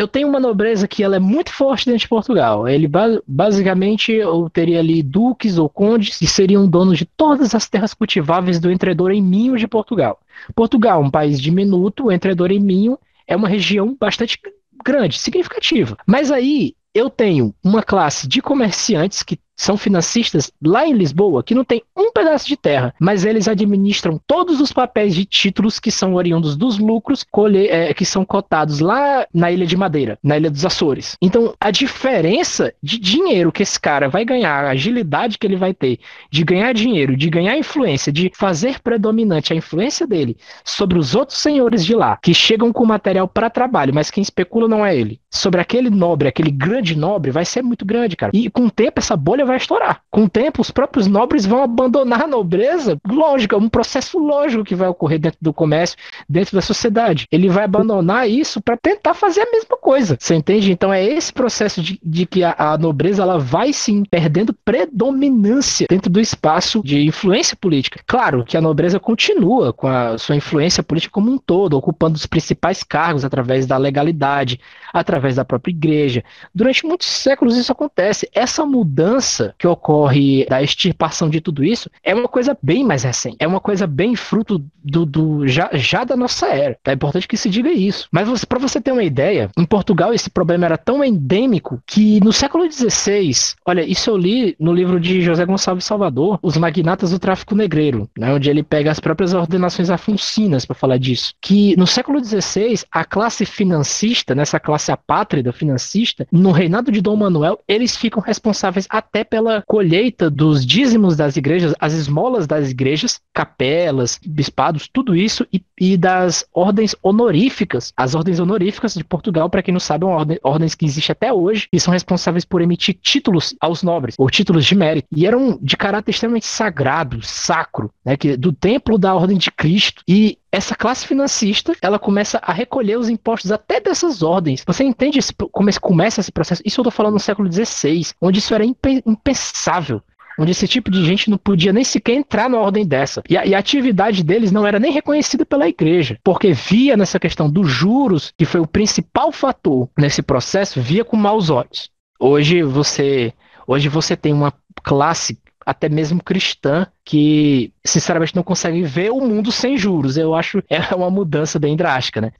eu 0.00 0.09
tenho 0.09 0.28
uma 0.28 0.40
nobreza 0.40 0.88
que 0.88 1.02
ela 1.02 1.16
é 1.16 1.19
muito 1.19 1.52
forte 1.52 1.85
dentro 1.85 2.00
de 2.00 2.09
Portugal. 2.09 2.66
Ele 2.66 2.90
basicamente 3.26 4.11
eu 4.12 4.49
teria 4.49 4.78
ali 4.78 5.02
duques 5.02 5.59
ou 5.59 5.69
condes 5.69 6.16
que 6.19 6.26
seriam 6.26 6.66
donos 6.66 6.97
de 6.97 7.04
todas 7.04 7.54
as 7.54 7.69
terras 7.69 7.92
cultiváveis 7.92 8.59
do 8.59 8.71
entredor 8.71 9.11
em 9.11 9.23
Minho 9.23 9.59
de 9.59 9.69
Portugal. 9.69 10.19
Portugal, 10.54 11.02
um 11.02 11.11
país 11.11 11.38
diminuto, 11.38 12.07
o 12.07 12.12
entredor 12.12 12.50
em 12.50 12.59
Minho 12.59 12.99
é 13.26 13.37
uma 13.37 13.47
região 13.47 13.95
bastante 14.00 14.38
grande, 14.83 15.19
significativa. 15.19 15.99
Mas 16.07 16.30
aí 16.30 16.75
eu 16.95 17.11
tenho 17.11 17.54
uma 17.62 17.83
classe 17.83 18.26
de 18.26 18.40
comerciantes 18.40 19.23
que 19.23 19.38
são 19.60 19.76
financistas 19.76 20.50
lá 20.64 20.86
em 20.86 20.94
Lisboa 20.94 21.42
que 21.42 21.54
não 21.54 21.64
tem 21.64 21.82
um 21.94 22.10
pedaço 22.10 22.48
de 22.48 22.56
terra, 22.56 22.94
mas 22.98 23.26
eles 23.26 23.46
administram 23.46 24.18
todos 24.26 24.58
os 24.58 24.72
papéis 24.72 25.14
de 25.14 25.26
títulos 25.26 25.78
que 25.78 25.90
são 25.90 26.14
oriundos 26.14 26.56
dos 26.56 26.78
lucros 26.78 27.26
é, 27.68 27.92
que 27.92 28.06
são 28.06 28.24
cotados 28.24 28.80
lá 28.80 29.26
na 29.34 29.52
Ilha 29.52 29.66
de 29.66 29.76
Madeira, 29.76 30.18
na 30.22 30.38
Ilha 30.38 30.50
dos 30.50 30.64
Açores. 30.64 31.14
Então, 31.20 31.52
a 31.60 31.70
diferença 31.70 32.72
de 32.82 32.98
dinheiro 32.98 33.52
que 33.52 33.62
esse 33.62 33.78
cara 33.78 34.08
vai 34.08 34.24
ganhar, 34.24 34.64
a 34.64 34.70
agilidade 34.70 35.36
que 35.36 35.46
ele 35.46 35.56
vai 35.56 35.74
ter 35.74 35.98
de 36.30 36.42
ganhar 36.42 36.72
dinheiro, 36.72 37.14
de 37.14 37.28
ganhar 37.28 37.54
influência, 37.58 38.10
de 38.10 38.32
fazer 38.34 38.80
predominante 38.80 39.52
a 39.52 39.56
influência 39.56 40.06
dele 40.06 40.38
sobre 40.64 40.98
os 40.98 41.14
outros 41.14 41.38
senhores 41.38 41.84
de 41.84 41.94
lá, 41.94 42.18
que 42.22 42.32
chegam 42.32 42.72
com 42.72 42.86
material 42.86 43.28
para 43.28 43.50
trabalho, 43.50 43.92
mas 43.92 44.10
quem 44.10 44.22
especula 44.22 44.66
não 44.66 44.86
é 44.86 44.96
ele. 44.96 45.20
Sobre 45.30 45.60
aquele 45.60 45.90
nobre, 45.90 46.28
aquele 46.28 46.50
grande 46.50 46.96
nobre, 46.96 47.30
vai 47.30 47.44
ser 47.44 47.62
muito 47.62 47.84
grande, 47.84 48.16
cara. 48.16 48.32
E 48.34 48.48
com 48.48 48.64
o 48.64 48.70
tempo 48.70 49.00
essa 49.00 49.16
bolha 49.16 49.50
vai 49.50 49.59
estourar. 49.59 50.02
Com 50.11 50.25
o 50.25 50.28
tempo, 50.28 50.62
os 50.62 50.71
próprios 50.71 51.07
nobres 51.07 51.47
vão 51.47 51.62
abandonar 51.62 52.23
a 52.23 52.26
nobreza. 52.26 52.99
Lógico, 53.07 53.54
é 53.54 53.59
um 53.59 53.69
processo 53.69 54.19
lógico 54.19 54.64
que 54.64 54.75
vai 54.75 54.88
ocorrer 54.88 55.19
dentro 55.19 55.38
do 55.40 55.52
comércio, 55.52 55.97
dentro 56.28 56.54
da 56.54 56.62
sociedade. 56.62 57.26
Ele 57.30 57.49
vai 57.49 57.64
abandonar 57.64 58.28
isso 58.28 58.61
para 58.61 58.76
tentar 58.76 59.14
fazer 59.14 59.42
a 59.42 59.50
mesma 59.50 59.76
coisa. 59.76 60.16
Você 60.19 60.35
entende? 60.35 60.73
Então 60.73 60.92
é 60.92 61.04
esse 61.04 61.33
processo 61.33 61.83
de, 61.83 61.99
de 62.02 62.26
que 62.26 62.42
a, 62.45 62.54
a 62.57 62.78
nobreza 62.78 63.23
ela 63.23 63.38
vai 63.38 63.73
sim 63.73 64.04
perdendo 64.04 64.54
predominância 64.64 65.87
dentro 65.88 66.11
do 66.11 66.21
espaço 66.21 66.83
de 66.85 67.04
influência 67.04 67.57
política. 67.57 68.00
Claro 68.07 68.45
que 68.45 68.57
a 68.57 68.61
nobreza 68.61 68.99
continua 68.99 69.73
com 69.73 69.87
a 69.87 70.19
sua 70.19 70.37
influência 70.37 70.83
política 70.83 71.12
como 71.12 71.30
um 71.30 71.38
todo, 71.38 71.76
ocupando 71.76 72.16
os 72.16 72.26
principais 72.26 72.83
cargos 72.83 73.25
através 73.25 73.66
da 73.66 73.76
legalidade, 73.76 74.61
através 74.92 75.37
da 75.37 75.45
própria 75.45 75.73
igreja. 75.73 76.23
Durante 76.54 76.87
muitos 76.87 77.09
séculos 77.09 77.57
isso 77.57 77.73
acontece. 77.73 78.28
Essa 78.33 78.64
mudança 78.64 79.39
que 79.59 79.66
ocorre 79.66 80.47
da 80.47 80.62
extirpação 80.62 81.28
de 81.28 81.40
tudo 81.40 81.64
isso 81.64 81.90
é 82.02 82.14
uma 82.14 82.28
coisa 82.28 82.56
bem 82.62 82.85
mais 82.85 83.02
recente. 83.02 83.37
É 83.38 83.47
uma 83.47 83.61
coisa 83.61 83.87
bem 83.87 84.14
fruto 84.14 84.62
do, 84.82 85.04
do 85.04 85.47
já, 85.47 85.70
já 85.75 86.04
da 86.04 86.16
nossa 86.16 86.47
era. 86.49 86.78
É 86.85 86.92
importante 86.92 87.28
que 87.28 87.37
se 87.37 87.49
diga 87.49 87.70
isso. 87.70 88.09
Mas 88.11 88.44
para 88.44 88.59
você 88.59 88.80
ter 88.80 88.92
uma 88.92 89.02
ideia, 89.02 89.50
em 89.56 89.64
Portugal 89.64 90.12
esse 90.12 90.30
problema 90.30 90.66
era 90.66 90.78
tão 90.78 91.04
endêmico 91.04 91.82
que 91.87 92.23
no 92.23 92.32
século 92.32 92.70
XVI, 92.70 93.32
olha, 93.66 93.82
isso 93.82 94.11
eu 94.11 94.16
li 94.16 94.56
no 94.59 94.73
livro 94.73 94.99
de 95.00 95.20
José 95.20 95.44
Gonçalves 95.44 95.85
Salvador, 95.85 96.38
Os 96.42 96.56
Magnatas 96.56 97.11
do 97.11 97.18
Tráfico 97.18 97.54
Negreiro, 97.54 98.09
né, 98.18 98.32
onde 98.32 98.49
ele 98.49 98.62
pega 98.62 98.90
as 98.90 99.00
próprias 99.00 99.35
ordenações 99.35 99.90
afoncinas 99.90 100.64
para 100.64 100.75
falar 100.75 100.99
disso. 100.99 101.35
Que 101.40 101.76
no 101.76 101.87
século 101.87 102.23
XVI, 102.23 102.82
a 102.90 103.04
classe 103.04 103.44
financista, 103.44 104.35
nessa 104.35 104.61
classe 104.61 104.90
apátrida 104.92 105.52
financista, 105.52 106.26
no 106.30 106.52
reinado 106.52 106.90
de 106.90 107.00
Dom 107.00 107.16
Manuel, 107.16 107.59
eles 107.66 107.97
ficam 107.97 108.23
responsáveis 108.23 108.87
até 108.88 109.19
pela 109.24 109.62
colheita 109.66 110.28
dos 110.28 110.64
dízimos 110.66 111.16
das 111.16 111.36
igrejas, 111.36 111.74
as 111.80 111.94
esmolas 111.94 112.46
das 112.46 112.70
igrejas, 112.70 113.20
capelas, 113.32 114.18
bispados, 114.24 114.88
tudo 114.92 115.16
isso, 115.16 115.46
e, 115.52 115.62
e 115.80 115.96
das 115.96 116.44
ordens 116.52 116.94
honoríficas. 117.02 117.92
As 117.96 118.14
ordens 118.14 118.38
honoríficas 118.38 118.94
de 118.94 119.04
Portugal, 119.04 119.48
para 119.48 119.62
quem 119.62 119.72
não 119.72 119.80
sabe, 119.80 120.04
são 120.04 120.10
ordem, 120.10 120.38
ordens 120.42 120.74
que 120.74 120.84
existem 120.84 121.12
até 121.12 121.32
hoje 121.32 121.68
e 121.72 121.80
são 121.80 121.92
responsáveis 121.92 122.44
por 122.44 122.60
emitir 122.60 122.94
títulos 123.00 123.54
aos 123.60 123.82
nobres, 123.82 124.14
ou 124.18 124.28
títulos 124.28 124.66
de 124.66 124.74
mérito. 124.74 125.08
E 125.14 125.26
eram 125.26 125.58
de 125.62 125.76
caráter 125.76 126.10
extremamente 126.10 126.46
sagrado, 126.46 127.22
sacro, 127.22 127.90
né, 128.04 128.16
que, 128.16 128.36
do 128.36 128.52
templo 128.52 128.98
da 128.98 129.14
ordem 129.14 129.38
de 129.38 129.50
Cristo. 129.50 130.02
E 130.06 130.38
essa 130.52 130.75
classe 130.75 131.07
financista, 131.07 131.75
ela 131.80 131.99
começa 131.99 132.38
a 132.42 132.52
recolher 132.52 132.99
os 132.99 133.09
impostos 133.09 133.52
até 133.52 133.80
dessas 133.80 134.23
ordens. 134.23 134.64
Você 134.66 134.83
entende 134.85 135.19
esse, 135.19 135.33
como 135.33 135.71
começa 135.80 136.21
esse 136.21 136.33
processo? 136.33 136.62
Isso 136.64 136.80
eu 136.80 136.83
estou 136.83 136.92
falando 136.92 137.14
no 137.14 137.21
século 137.21 137.50
XVI, 137.50 138.07
onde 138.21 138.38
isso 138.38 138.54
era 138.54 138.64
impensável 138.64 140.02
onde 140.38 140.52
esse 140.52 140.66
tipo 140.66 140.90
de 140.90 141.04
gente 141.04 141.28
não 141.28 141.37
podia 141.37 141.71
nem 141.71 141.85
sequer 141.85 142.14
entrar 142.14 142.49
na 142.49 142.59
ordem 142.59 142.87
dessa. 142.87 143.23
E 143.28 143.37
a, 143.37 143.45
e 143.45 143.54
a, 143.54 143.59
atividade 143.59 144.25
deles 144.25 144.50
não 144.50 144.66
era 144.66 144.78
nem 144.78 144.90
reconhecida 144.90 145.45
pela 145.45 145.69
igreja, 145.69 146.19
porque 146.25 146.52
via 146.54 146.97
nessa 146.97 147.21
questão 147.21 147.50
dos 147.50 147.69
juros, 147.69 148.33
que 148.38 148.47
foi 148.47 148.59
o 148.59 148.66
principal 148.66 149.30
fator 149.33 149.90
nesse 149.99 150.23
processo, 150.23 150.80
via 150.80 151.04
com 151.04 151.14
maus 151.14 151.50
olhos. 151.50 151.90
Hoje 152.19 152.62
você, 152.62 153.35
hoje 153.66 153.90
você 153.90 154.16
tem 154.16 154.33
uma 154.33 154.50
classe 154.83 155.38
até 155.70 155.88
mesmo 155.88 156.22
cristã, 156.22 156.86
que 157.04 157.72
sinceramente 157.84 158.34
não 158.34 158.42
consegue 158.42 158.82
ver 158.82 159.10
o 159.10 159.20
mundo 159.20 159.52
sem 159.52 159.76
juros. 159.76 160.16
Eu 160.16 160.34
acho 160.34 160.62
é 160.68 160.94
uma 160.94 161.10
mudança 161.10 161.58
bem 161.58 161.76
drástica, 161.76 162.20
né? 162.20 162.32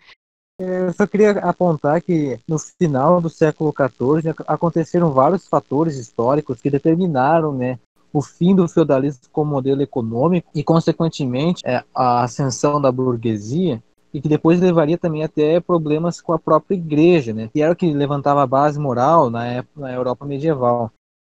É, 0.61 0.89
eu 0.89 0.93
só 0.93 1.07
queria 1.07 1.31
apontar 1.39 2.03
que 2.03 2.39
no 2.47 2.59
final 2.59 3.21
do 3.21 3.31
século 3.31 3.73
XIV 3.73 4.35
aconteceram 4.47 5.11
vários 5.11 5.49
fatores 5.49 5.97
históricos 5.97 6.61
que 6.61 6.69
determinaram 6.69 7.55
né, 7.55 7.79
o 8.13 8.21
fim 8.21 8.55
do 8.55 8.69
feudalismo 8.69 9.23
como 9.33 9.53
modelo 9.53 9.81
econômico 9.81 10.51
e, 10.55 10.63
consequentemente, 10.63 11.63
é, 11.65 11.83
a 11.95 12.25
ascensão 12.25 12.79
da 12.79 12.93
burguesia 12.93 13.83
e 14.13 14.21
que 14.21 14.29
depois 14.29 14.61
levaria 14.61 14.99
também 14.99 15.23
até 15.23 15.61
problemas 15.61 16.21
com 16.21 16.33
a 16.33 16.39
própria 16.39 16.75
igreja, 16.75 17.33
né? 17.33 17.49
Que 17.53 17.63
era 17.63 17.73
o 17.73 17.77
que 17.77 17.93
levantava 17.93 18.43
a 18.43 18.47
base 18.47 18.79
moral 18.79 19.31
na, 19.31 19.47
época, 19.47 19.81
na 19.81 19.93
Europa 19.93 20.27
medieval. 20.27 20.91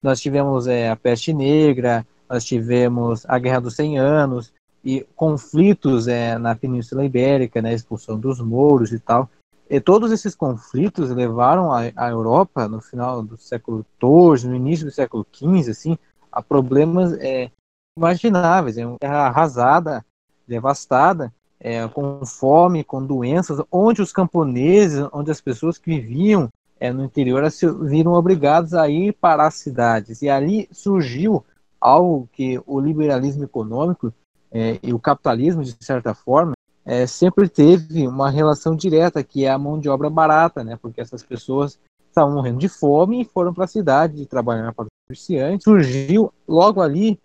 Nós 0.04 0.20
tivemos 0.20 0.66
é, 0.66 0.90
a 0.90 0.96
peste 0.96 1.32
negra, 1.32 2.06
nós 2.28 2.44
tivemos 2.44 3.25
a 3.26 3.38
Guerra 3.38 3.61
dos 3.61 3.75
Cem 3.75 3.99
Anos 3.99 4.52
e 4.84 5.00
conflitos 5.16 6.06
é, 6.06 6.37
na 6.37 6.54
Península 6.54 7.06
Ibérica, 7.06 7.62
né, 7.62 7.70
a 7.70 7.73
expulsão 7.73 8.20
dos 8.20 8.38
mouros 8.38 8.92
e 8.92 8.99
tal. 8.99 9.30
E 9.68 9.80
todos 9.80 10.12
esses 10.12 10.34
conflitos 10.34 11.08
levaram 11.08 11.73
a, 11.73 11.90
a 11.96 12.11
Europa 12.11 12.68
no 12.68 12.82
final 12.82 13.23
do 13.23 13.38
século 13.38 13.82
XIV, 13.99 14.46
no 14.46 14.54
início 14.54 14.84
do 14.84 14.92
século 14.92 15.26
XV, 15.32 15.70
assim, 15.70 15.99
a 16.30 16.42
problemas 16.42 17.14
é, 17.14 17.50
imagináveis. 17.96 18.76
É 18.76 18.87
uma 18.87 18.99
terra 18.99 19.28
arrasada, 19.28 20.04
devastada, 20.46 21.32
é, 21.58 21.88
com 21.88 22.26
fome, 22.26 22.84
com 22.84 23.02
doenças, 23.02 23.58
onde 23.73 24.02
os 24.02 24.12
camponeses, 24.12 25.08
onde 25.14 25.30
as 25.30 25.40
pessoas 25.40 25.78
que 25.78 25.99
viviam 25.99 26.50
é, 26.78 26.93
no 26.93 27.04
interior 27.04 27.49
se 27.50 27.71
viram 27.71 28.12
obrigados 28.12 28.75
a 28.75 28.88
ir 28.88 29.12
para 29.14 29.47
as 29.47 29.54
cidades. 29.54 30.23
E 30.23 30.28
ali 30.28 30.69
surgiu 30.73 31.45
algo 31.81 32.28
que 32.33 32.61
o 32.66 32.81
liberalismo 32.81 33.45
econômico 33.45 34.12
é, 34.50 34.78
e 34.83 34.93
o 34.93 34.99
capitalismo, 34.99 35.62
de 35.62 35.76
certa 35.81 36.14
forma, 36.14 36.52
é, 36.85 37.07
sempre 37.07 37.49
teve 37.49 38.07
uma 38.07 38.31
relação 38.31 38.76
direta, 38.76 39.23
que 39.23 39.45
é 39.45 39.50
a 39.50 39.59
mão 39.59 39.78
de 39.78 39.88
obra 39.88 40.11
barata, 40.11 40.62
né? 40.62 40.78
porque 40.81 41.00
essas 41.00 41.23
pessoas 41.23 41.78
estavam 42.09 42.35
morrendo 42.35 42.59
de 42.59 42.69
fome 42.69 43.23
e 43.23 43.25
foram 43.25 43.52
para 43.52 43.64
a 43.64 43.69
cidade 43.69 44.26
trabalhar 44.26 44.73
para 44.73 44.85
os 44.85 44.90
comerciantes. 45.07 45.64
Surgiu 45.64 46.33
logo 46.47 46.81
ali 46.81 47.19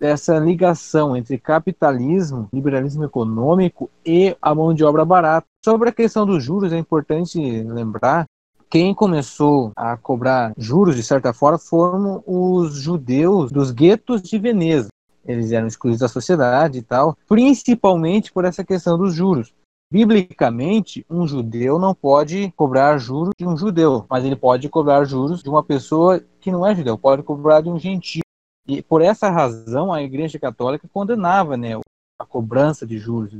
essa 0.00 0.38
ligação 0.38 1.16
entre 1.16 1.38
capitalismo, 1.38 2.48
liberalismo 2.52 3.04
econômico 3.04 3.90
e 4.04 4.36
a 4.40 4.54
mão 4.54 4.74
de 4.74 4.84
obra 4.84 5.04
barata. 5.04 5.46
Sobre 5.64 5.88
a 5.88 5.92
questão 5.92 6.26
dos 6.26 6.44
juros, 6.44 6.72
é 6.72 6.78
importante 6.78 7.40
lembrar 7.62 8.26
quem 8.68 8.94
começou 8.94 9.72
a 9.76 9.96
cobrar 9.96 10.52
juros, 10.56 10.96
de 10.96 11.02
certa 11.02 11.32
forma, 11.32 11.58
foram 11.58 12.22
os 12.26 12.74
judeus 12.74 13.52
dos 13.52 13.70
guetos 13.70 14.22
de 14.22 14.38
Veneza. 14.38 14.88
Eles 15.24 15.52
eram 15.52 15.66
excluídos 15.66 16.00
da 16.00 16.08
sociedade 16.08 16.78
e 16.78 16.82
tal, 16.82 17.16
principalmente 17.28 18.32
por 18.32 18.44
essa 18.44 18.64
questão 18.64 18.98
dos 18.98 19.14
juros. 19.14 19.52
Biblicamente, 19.90 21.06
um 21.08 21.26
judeu 21.26 21.78
não 21.78 21.94
pode 21.94 22.52
cobrar 22.56 22.98
juros 22.98 23.32
de 23.38 23.46
um 23.46 23.56
judeu, 23.56 24.04
mas 24.10 24.24
ele 24.24 24.34
pode 24.34 24.68
cobrar 24.68 25.04
juros 25.04 25.42
de 25.42 25.48
uma 25.48 25.62
pessoa 25.62 26.20
que 26.40 26.50
não 26.50 26.66
é 26.66 26.74
judeu, 26.74 26.98
pode 26.98 27.22
cobrar 27.22 27.60
de 27.60 27.68
um 27.68 27.78
gentio. 27.78 28.22
E 28.66 28.82
por 28.82 29.00
essa 29.00 29.30
razão, 29.30 29.92
a 29.92 30.02
Igreja 30.02 30.40
Católica 30.40 30.88
condenava 30.92 31.56
né, 31.56 31.78
a 32.18 32.26
cobrança 32.26 32.84
de 32.84 32.98
juros. 32.98 33.32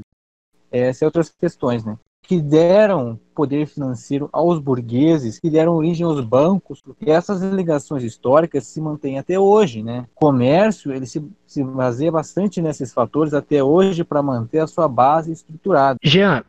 Essas 0.70 1.02
e 1.02 1.04
outras 1.04 1.30
questões, 1.30 1.84
né? 1.84 1.98
Que 2.26 2.40
deram 2.40 3.18
poder 3.34 3.66
financeiro 3.66 4.28
aos 4.32 4.58
burgueses, 4.58 5.38
que 5.38 5.48
deram 5.48 5.74
origem 5.74 6.04
aos 6.04 6.20
bancos, 6.24 6.82
e 7.00 7.10
essas 7.10 7.40
ligações 7.42 8.02
históricas 8.02 8.66
se 8.66 8.80
mantêm 8.80 9.18
até 9.18 9.38
hoje, 9.38 9.82
né? 9.82 10.06
O 10.16 10.20
comércio, 10.20 10.92
ele 10.92 11.06
se, 11.06 11.24
se 11.46 11.62
baseia 11.62 12.10
bastante 12.10 12.60
nesses 12.60 12.92
fatores 12.92 13.32
até 13.32 13.62
hoje 13.62 14.02
para 14.02 14.22
manter 14.22 14.58
a 14.58 14.66
sua 14.66 14.88
base 14.88 15.30
estruturada. 15.30 15.98
Jean, 16.02 16.44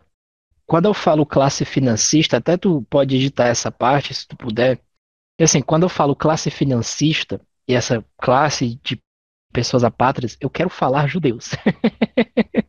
quando 0.65 0.85
eu 0.85 0.93
falo 0.93 1.25
classe 1.25 1.63
financista, 1.63 2.37
até 2.37 2.57
tu 2.57 2.85
pode 2.89 3.15
editar 3.15 3.47
essa 3.47 3.71
parte, 3.71 4.13
se 4.13 4.27
tu 4.27 4.35
puder. 4.35 4.79
E 5.39 5.43
assim, 5.43 5.61
quando 5.61 5.83
eu 5.83 5.89
falo 5.89 6.15
classe 6.15 6.49
financista, 6.49 7.39
e 7.67 7.73
essa 7.73 8.03
classe 8.17 8.79
de 8.81 8.99
pessoas 9.53 9.83
apátridas, 9.83 10.37
eu 10.39 10.49
quero 10.49 10.69
falar 10.69 11.07
judeus. 11.07 11.51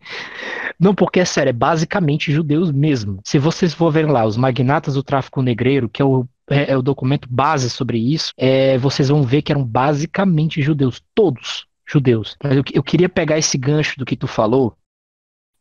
Não, 0.78 0.94
porque 0.94 1.20
é 1.20 1.25
sério, 1.25 1.50
é 1.50 1.52
basicamente 1.52 2.32
judeus 2.32 2.70
mesmo. 2.70 3.20
Se 3.25 3.38
vocês 3.38 3.75
for 3.75 3.90
ver 3.90 4.08
lá, 4.08 4.25
os 4.25 4.37
magnatas 4.37 4.94
do 4.94 5.02
tráfico 5.02 5.42
negreiro, 5.42 5.88
que 5.88 6.00
é 6.00 6.04
o 6.04 6.26
é, 6.50 6.73
é 6.73 6.76
o 6.76 6.82
documento 6.82 7.28
base 7.30 7.68
sobre 7.68 7.99
isso, 7.99 8.32
é, 8.37 8.78
vocês 8.78 9.08
vão 9.08 9.23
ver 9.23 9.42
que 9.42 9.52
eram 9.52 9.64
basicamente 9.64 10.62
judeus, 10.62 11.02
todos 11.14 11.66
judeus. 11.87 12.37
Mas 12.42 12.56
eu, 12.56 12.62
eu 12.73 12.82
queria 12.82 13.08
pegar 13.08 13.38
esse 13.38 13.56
gancho 13.56 13.99
do 13.99 14.04
que 14.04 14.16
tu 14.16 14.26
falou. 14.26 14.76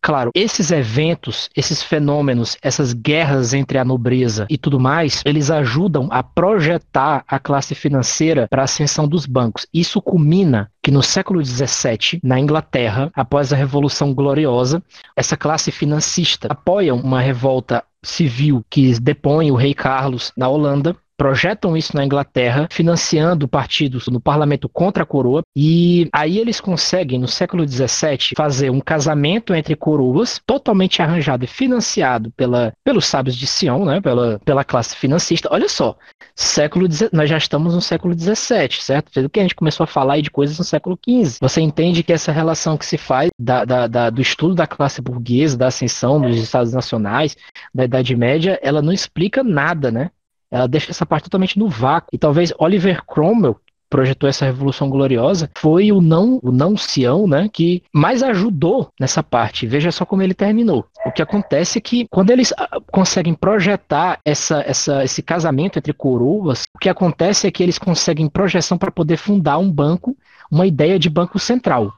Claro, 0.07 0.31
esses 0.33 0.71
eventos, 0.71 1.49
esses 1.53 1.83
fenômenos, 1.83 2.55
essas 2.61 2.93
guerras 2.93 3.53
entre 3.53 3.77
a 3.77 3.83
nobreza 3.83 4.47
e 4.49 4.57
tudo 4.57 4.79
mais, 4.79 5.21
eles 5.25 5.51
ajudam 5.51 6.07
a 6.09 6.23
projetar 6.23 7.25
a 7.27 7.37
classe 7.37 7.75
financeira 7.75 8.47
para 8.49 8.61
a 8.61 8.63
ascensão 8.63 9.05
dos 9.05 9.25
bancos. 9.25 9.67
Isso 9.73 10.01
culmina 10.01 10.71
que 10.81 10.91
no 10.91 11.03
século 11.03 11.43
XVII, 11.43 12.21
na 12.23 12.39
Inglaterra, 12.39 13.11
após 13.13 13.51
a 13.51 13.57
Revolução 13.57 14.13
Gloriosa, 14.13 14.81
essa 15.13 15.35
classe 15.35 15.71
financista 15.71 16.47
apoia 16.49 16.95
uma 16.95 17.19
revolta 17.19 17.83
civil 18.01 18.63
que 18.69 18.97
depõe 19.01 19.51
o 19.51 19.55
rei 19.55 19.73
Carlos 19.73 20.31
na 20.37 20.47
Holanda 20.47 20.95
projetam 21.17 21.75
isso 21.75 21.95
na 21.95 22.05
Inglaterra, 22.05 22.67
financiando 22.71 23.47
partidos 23.47 24.07
no 24.07 24.21
parlamento 24.21 24.69
contra 24.69 25.03
a 25.03 25.05
coroa, 25.05 25.41
e 25.55 26.07
aí 26.13 26.37
eles 26.37 26.61
conseguem, 26.61 27.19
no 27.19 27.27
século 27.27 27.67
XVII, 27.67 28.35
fazer 28.37 28.69
um 28.69 28.79
casamento 28.79 29.53
entre 29.53 29.75
coroas, 29.75 30.39
totalmente 30.45 31.01
arranjado 31.01 31.43
e 31.43 31.47
financiado 31.47 32.31
pela, 32.31 32.71
pelos 32.83 33.05
sábios 33.05 33.35
de 33.35 33.47
Sião, 33.47 33.83
né, 33.83 33.99
pela, 33.99 34.39
pela 34.45 34.63
classe 34.63 34.95
financista. 34.95 35.49
Olha 35.51 35.67
só, 35.67 35.97
século 36.35 36.87
nós 37.11 37.29
já 37.29 37.37
estamos 37.37 37.73
no 37.73 37.81
século 37.81 38.13
XVII, 38.13 38.79
certo? 38.79 39.11
Desde 39.13 39.29
que 39.29 39.39
a 39.39 39.43
gente 39.43 39.55
começou 39.55 39.83
a 39.83 39.87
falar 39.87 40.21
de 40.21 40.29
coisas 40.29 40.57
no 40.57 40.63
século 40.63 40.97
XV. 40.97 41.39
Você 41.41 41.61
entende 41.61 42.03
que 42.03 42.13
essa 42.13 42.31
relação 42.31 42.77
que 42.77 42.85
se 42.85 42.97
faz 42.97 43.29
da, 43.39 43.65
da, 43.65 43.87
da, 43.87 44.09
do 44.09 44.21
estudo 44.21 44.53
da 44.53 44.67
classe 44.67 45.01
burguesa, 45.01 45.57
da 45.57 45.67
ascensão 45.67 46.21
dos 46.21 46.37
estados 46.37 46.73
nacionais, 46.73 47.35
da 47.73 47.85
Idade 47.85 48.15
Média, 48.15 48.59
ela 48.61 48.81
não 48.81 48.93
explica 48.93 49.43
nada, 49.43 49.91
né? 49.91 50.11
Ela 50.51 50.67
deixa 50.67 50.91
essa 50.91 51.05
parte 51.05 51.25
totalmente 51.25 51.59
no 51.59 51.67
vácuo. 51.67 52.09
E 52.13 52.17
talvez 52.17 52.53
Oliver 52.57 53.05
Cromwell, 53.05 53.59
projetou 53.89 54.29
essa 54.29 54.45
revolução 54.45 54.89
gloriosa 54.89 55.49
foi 55.57 55.91
o 55.91 56.01
não 56.01 56.39
o 56.43 56.51
não 56.51 56.75
Sião, 56.77 57.27
né, 57.27 57.49
que 57.51 57.83
mais 57.93 58.21
ajudou 58.21 58.89
nessa 58.99 59.23
parte. 59.23 59.65
Veja 59.65 59.91
só 59.91 60.05
como 60.05 60.21
ele 60.21 60.33
terminou. 60.33 60.85
O 61.05 61.11
que 61.11 61.21
acontece 61.21 61.77
é 61.77 61.81
que 61.81 62.07
quando 62.09 62.31
eles 62.31 62.53
ah, 62.57 62.79
conseguem 62.91 63.33
projetar 63.33 64.19
essa, 64.25 64.61
essa, 64.61 65.03
esse 65.03 65.21
casamento 65.21 65.79
entre 65.79 65.93
coroas, 65.93 66.63
o 66.75 66.79
que 66.79 66.89
acontece 66.89 67.47
é 67.47 67.51
que 67.51 67.63
eles 67.63 67.77
conseguem 67.77 68.29
projeção 68.29 68.77
para 68.77 68.91
poder 68.91 69.17
fundar 69.17 69.57
um 69.57 69.71
banco, 69.71 70.15
uma 70.51 70.67
ideia 70.67 70.99
de 70.99 71.09
banco 71.09 71.39
central. 71.39 71.93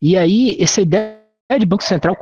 E 0.00 0.16
aí 0.16 0.56
essa 0.60 0.80
ideia 0.80 1.19
de 1.58 1.66
Banco 1.66 1.84
Central 1.84 2.16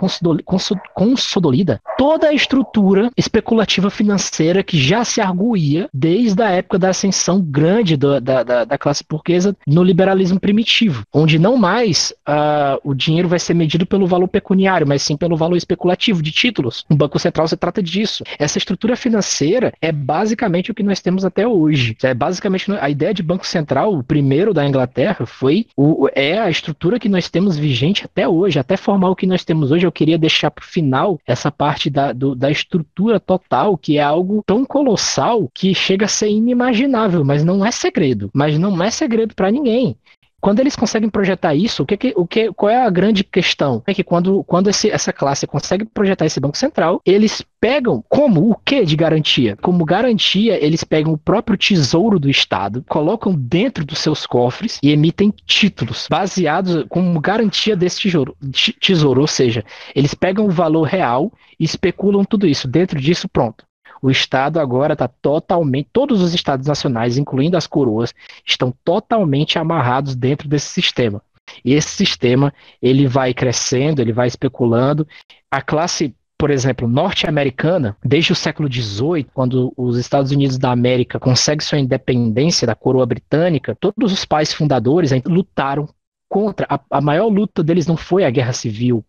consolida 0.95 1.81
toda 1.97 2.29
a 2.29 2.33
estrutura 2.33 3.11
especulativa 3.17 3.91
financeira 3.91 4.63
que 4.63 4.79
já 4.79 5.05
se 5.05 5.21
arguía 5.21 5.89
desde 5.93 6.43
a 6.43 6.51
época 6.51 6.79
da 6.79 6.91
ascensão 6.91 7.41
grande 7.41 7.97
da, 7.97 8.21
da, 8.21 8.65
da, 8.65 8.79
classe 8.79 9.05
burguesa 9.09 9.57
no 9.67 9.83
liberalismo 9.83 10.39
primitivo, 10.39 11.05
onde 11.13 11.39
não 11.39 11.57
mais 11.57 12.13
uh, 12.29 12.79
o 12.85 12.95
dinheiro 12.95 13.29
vai 13.29 13.39
ser 13.39 13.55
medido 13.55 13.85
pelo 13.85 14.07
valor 14.07 14.29
pecuniário, 14.29 14.87
mas 14.87 15.03
sim 15.03 15.17
pelo 15.17 15.37
valor 15.37 15.57
especulativo 15.57 16.23
de 16.23 16.31
títulos. 16.31 16.85
No 16.89 16.97
Banco 16.97 17.19
Central 17.19 17.49
se 17.49 17.57
trata 17.57 17.83
disso. 17.83 18.23
Essa 18.39 18.59
estrutura 18.59 18.97
financeira 18.97 19.73
é 19.81 19.91
basicamente 19.91 20.71
o 20.71 20.75
que 20.75 20.83
nós 20.83 21.01
temos 21.01 21.25
até 21.25 21.47
hoje. 21.47 21.97
É 22.03 22.15
basicamente 22.15 22.71
a 22.73 22.89
ideia 22.89 23.13
de 23.13 23.23
Banco 23.23 23.47
Central, 23.47 23.95
o 23.95 24.05
primeiro 24.05 24.55
da 24.55 24.67
Inglaterra, 24.67 25.27
foi 25.27 25.67
o, 25.77 26.09
é 26.15 26.39
a 26.39 26.49
estrutura 26.49 26.99
que 26.99 27.09
nós 27.09 27.29
temos 27.29 27.57
vigente 27.57 28.05
até 28.05 28.29
hoje, 28.29 28.59
até 28.59 28.77
formar 28.77 29.11
o 29.11 29.17
que 29.19 29.27
nós 29.27 29.45
temos 29.45 29.71
hoje, 29.71 29.87
eu 29.87 29.93
queria 29.93 30.17
deixar 30.17 30.51
para 30.51 30.63
o 30.63 30.67
final 30.67 31.21
essa 31.27 31.51
parte 31.51 31.91
da, 31.91 32.13
do, 32.13 32.35
da 32.35 32.51
estrutura 32.51 33.19
total, 33.19 33.77
que 33.77 33.99
é 33.99 34.03
algo 34.03 34.43
tão 34.47 34.65
colossal 34.65 35.51
que 35.53 35.75
chega 35.75 36.07
a 36.07 36.09
ser 36.09 36.31
inimaginável, 36.31 37.25
mas 37.25 37.45
não 37.45 37.67
é 37.67 37.71
segredo. 37.71 38.31
Mas 38.33 38.59
não 38.59 38.83
é 38.83 38.91
segredo 38.91 39.35
para 39.35 39.51
ninguém. 39.51 39.97
Quando 40.41 40.61
eles 40.61 40.77
conseguem 40.77 41.11
projetar 41.11 41.55
isso, 41.55 41.83
o 41.83 41.87
que, 41.87 42.13
o 42.17 42.27
que, 42.27 42.53
qual 42.53 42.71
é 42.71 42.85
a 42.85 42.91
grande 42.91 43.25
questão? 43.25 43.83
É 43.87 43.93
que 43.93 44.05
quando, 44.05 44.45
quando 44.45 44.71
esse, 44.71 44.91
essa 44.91 45.13
classe 45.13 45.47
consegue 45.47 45.85
projetar 45.85 46.27
esse 46.27 46.39
Banco 46.39 46.57
Central, 46.57 47.01
eles 47.05 47.43
pegam 47.61 48.05
como 48.09 48.51
o 48.51 48.55
que 48.55 48.85
de 48.85 48.95
garantia? 48.95 49.57
Como 49.61 49.85
garantia, 49.85 50.65
eles 50.65 50.85
pegam 50.85 51.13
o 51.13 51.19
próprio 51.19 51.59
tesouro 51.59 52.21
do 52.21 52.31
Estado, 52.31 52.85
colocam 52.89 53.35
dentro 53.35 53.85
dos 53.85 53.99
seus 53.99 54.27
cofres 54.27 54.79
e 54.83 54.91
emitem 54.91 55.35
títulos 55.45 56.07
baseados 56.09 56.85
como 56.89 57.21
garantia 57.21 57.75
desse 57.75 58.01
tesouro, 58.01 58.37
tesouro. 58.81 59.21
Ou 59.21 59.27
seja, 59.27 59.65
eles 59.95 60.15
pegam 60.15 60.47
o 60.47 60.51
valor 60.51 60.85
real 60.85 61.33
e 61.59 61.65
especulam 61.65 62.25
tudo 62.25 62.47
isso. 62.47 62.69
Dentro 62.69 63.01
disso, 63.01 63.29
pronto. 63.29 63.68
O 64.01 64.11
Estado 64.11 64.61
agora 64.61 64.93
está 64.93 65.09
totalmente, 65.09 65.89
todos 65.93 66.23
os 66.23 66.35
Estados 66.35 66.67
nacionais, 66.67 67.19
incluindo 67.19 67.57
as 67.57 67.67
coroas, 67.67 68.15
estão 68.45 68.73
totalmente 68.85 69.59
amarrados 69.59 70.15
dentro 70.15 70.49
desse 70.49 70.69
sistema. 70.69 71.23
E 71.65 71.75
esse 71.75 71.91
sistema 71.91 72.53
ele 72.81 73.07
vai 73.07 73.33
crescendo, 73.35 74.01
ele 74.01 74.13
vai 74.13 74.29
especulando. 74.29 75.07
A 75.51 75.63
classe, 75.63 76.15
por 76.37 76.51
exemplo, 76.51 76.87
norte-americana, 76.87 77.97
desde 78.05 78.33
o 78.33 78.37
século 78.37 78.73
XVIII, 78.73 79.27
quando 79.33 79.73
os 79.77 79.97
Estados 79.97 80.31
Unidos 80.31 80.59
da 80.59 80.71
América 80.71 81.19
conseguem 81.19 81.65
sua 81.65 81.79
independência 81.79 82.67
da 82.67 82.75
coroa 82.75 83.07
britânica, 83.07 83.77
todos 83.81 84.13
os 84.13 84.25
pais 84.25 84.53
fundadores 84.53 85.11
lutaram 85.27 85.89
contra. 86.29 86.67
A, 86.69 86.81
a 86.91 87.01
maior 87.01 87.29
luta 87.29 87.63
deles 87.63 87.87
não 87.87 87.97
foi 87.97 88.25
a 88.25 88.31
guerra 88.31 88.53
civil, 88.53 89.05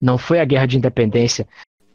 não 0.00 0.18
foi 0.18 0.40
a 0.40 0.44
guerra 0.44 0.66
de 0.66 0.76
independência, 0.76 1.46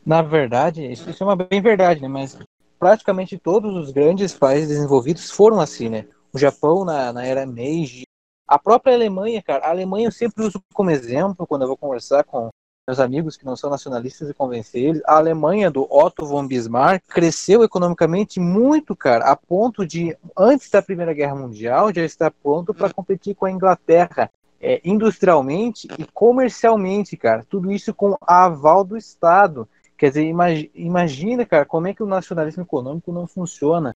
na 0.05 0.21
verdade, 0.21 0.85
isso, 0.91 1.09
é 1.09 1.23
uma 1.23 1.35
bem 1.35 1.61
verdade, 1.61 2.01
né? 2.01 2.07
Mas 2.07 2.37
praticamente 2.79 3.37
todos 3.37 3.75
os 3.75 3.91
grandes 3.91 4.33
países 4.33 4.69
desenvolvidos 4.69 5.29
foram 5.29 5.59
assim, 5.59 5.89
né? 5.89 6.07
O 6.33 6.39
Japão 6.39 6.83
na, 6.83 7.13
na 7.13 7.25
era 7.25 7.45
Meiji, 7.45 8.03
a 8.47 8.59
própria 8.59 8.93
Alemanha, 8.93 9.41
cara. 9.41 9.65
A 9.65 9.69
Alemanha 9.69 10.07
eu 10.07 10.11
sempre 10.11 10.43
uso 10.43 10.61
como 10.73 10.91
exemplo 10.91 11.47
quando 11.47 11.61
eu 11.61 11.69
vou 11.69 11.77
conversar 11.77 12.23
com 12.23 12.49
meus 12.87 12.99
amigos 12.99 13.37
que 13.37 13.45
não 13.45 13.55
são 13.55 13.69
nacionalistas 13.69 14.29
e 14.29 14.33
convencer 14.33 14.83
eles. 14.83 15.01
A 15.05 15.15
Alemanha 15.15 15.71
do 15.71 15.87
Otto 15.89 16.25
von 16.25 16.45
Bismarck 16.45 17.05
cresceu 17.07 17.63
economicamente 17.63 18.39
muito, 18.39 18.95
cara, 18.95 19.25
a 19.25 19.35
ponto 19.37 19.85
de, 19.85 20.17
antes 20.37 20.69
da 20.69 20.81
Primeira 20.81 21.13
Guerra 21.13 21.35
Mundial, 21.35 21.93
já 21.93 22.03
estar 22.03 22.31
pronto 22.31 22.73
para 22.73 22.91
competir 22.91 23.35
com 23.35 23.45
a 23.45 23.51
Inglaterra. 23.51 24.29
É, 24.63 24.79
industrialmente 24.85 25.87
e 25.97 26.05
comercialmente, 26.05 27.17
cara. 27.17 27.43
Tudo 27.49 27.71
isso 27.71 27.95
com 27.95 28.15
aval 28.21 28.83
do 28.83 28.95
Estado. 28.95 29.67
Quer 30.01 30.09
dizer, 30.09 30.33
imagina, 30.73 31.45
cara, 31.45 31.63
como 31.63 31.85
é 31.85 31.93
que 31.93 32.01
o 32.01 32.07
nacionalismo 32.07 32.63
econômico 32.63 33.11
não 33.11 33.27
funciona. 33.27 33.95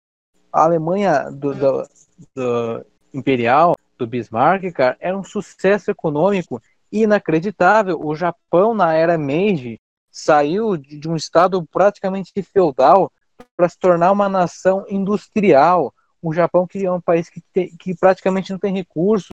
A 0.52 0.64
Alemanha 0.64 1.30
do, 1.30 1.54
do, 1.54 1.88
do 2.34 2.84
imperial, 3.14 3.76
do 3.96 4.04
Bismarck, 4.04 4.72
cara, 4.72 4.96
era 4.98 5.16
um 5.16 5.22
sucesso 5.22 5.92
econômico 5.92 6.60
inacreditável. 6.90 8.04
O 8.04 8.16
Japão, 8.16 8.74
na 8.74 8.92
era 8.94 9.16
Meiji, 9.16 9.78
saiu 10.10 10.76
de 10.76 11.08
um 11.08 11.14
estado 11.14 11.64
praticamente 11.66 12.32
feudal 12.42 13.08
para 13.56 13.68
se 13.68 13.78
tornar 13.78 14.10
uma 14.10 14.28
nação 14.28 14.84
industrial. 14.88 15.94
O 16.20 16.32
Japão 16.32 16.66
que 16.66 16.84
é 16.84 16.90
um 16.90 17.00
país 17.00 17.30
que, 17.30 17.40
te, 17.54 17.76
que 17.78 17.94
praticamente 17.94 18.50
não 18.50 18.58
tem 18.58 18.74
recursos. 18.74 19.30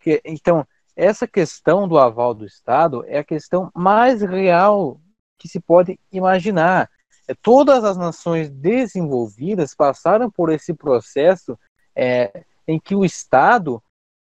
Que, 0.00 0.22
então, 0.24 0.66
essa 0.96 1.28
questão 1.28 1.86
do 1.86 1.98
aval 1.98 2.32
do 2.32 2.46
Estado 2.46 3.04
é 3.06 3.18
a 3.18 3.24
questão 3.24 3.70
mais 3.74 4.22
real 4.22 4.98
que 5.38 5.48
se 5.48 5.60
pode 5.60 5.98
imaginar. 6.12 6.88
É, 7.28 7.34
todas 7.34 7.84
as 7.84 7.96
nações 7.96 8.50
desenvolvidas 8.50 9.74
passaram 9.74 10.30
por 10.30 10.50
esse 10.50 10.72
processo 10.72 11.58
é, 11.94 12.44
em 12.66 12.78
que 12.78 12.94
o 12.94 13.04
Estado 13.04 13.82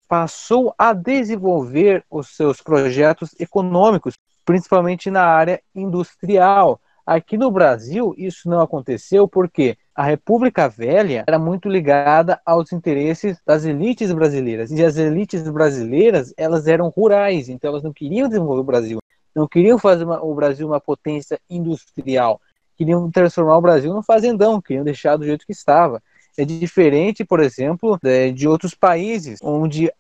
passou 0.09 0.75
a 0.77 0.92
desenvolver 0.92 2.05
os 2.11 2.37
seus 2.37 2.61
projetos 2.61 3.35
econômicos, 3.40 4.14
principalmente 4.44 5.11
na 5.11 5.25
área 5.25 5.61
industrial. 5.75 6.81
Aqui 7.05 7.37
no 7.37 7.51
Brasil, 7.51 8.14
isso 8.16 8.48
não 8.48 8.61
aconteceu 8.61 9.27
porque 9.27 9.77
a 9.94 10.05
República 10.05 10.68
Velha 10.68 11.25
era 11.27 11.38
muito 11.38 11.68
ligada 11.68 12.40
aos 12.46 12.72
interesses 12.72 13.38
das 13.44 13.64
elites 13.64 14.12
brasileiras. 14.12 14.70
E 14.70 14.85
as 14.85 14.96
elites 14.96 15.42
brasileiras, 15.48 16.33
elas 16.37 16.66
eram 16.66 16.88
rurais, 16.90 17.48
então 17.48 17.70
elas 17.70 17.83
não 17.83 17.92
queriam 17.92 18.29
desenvolver 18.29 18.61
o 18.61 18.64
Brasil 18.64 18.98
não 19.35 19.49
queriam 19.49 19.79
fazer 19.79 20.05
uma, 20.05 20.23
o 20.23 20.35
Brasil 20.35 20.66
uma 20.66 20.81
potência 20.81 21.40
industrial, 21.49 22.40
queriam 22.77 23.11
transformar 23.11 23.57
o 23.59 23.62
Brasil 23.62 23.92
num 23.92 24.03
fazendão, 24.03 24.61
queriam 24.61 24.85
deixar 24.85 25.16
do 25.16 25.25
jeito 25.25 25.47
que 25.47 25.53
estava. 25.53 26.03
É 26.37 26.47
diferente, 26.47 27.25
por 27.25 27.40
exemplo, 27.40 27.99
de 28.35 28.49
outros 28.49 28.75
países, 28.75 29.38
onde 29.42 29.92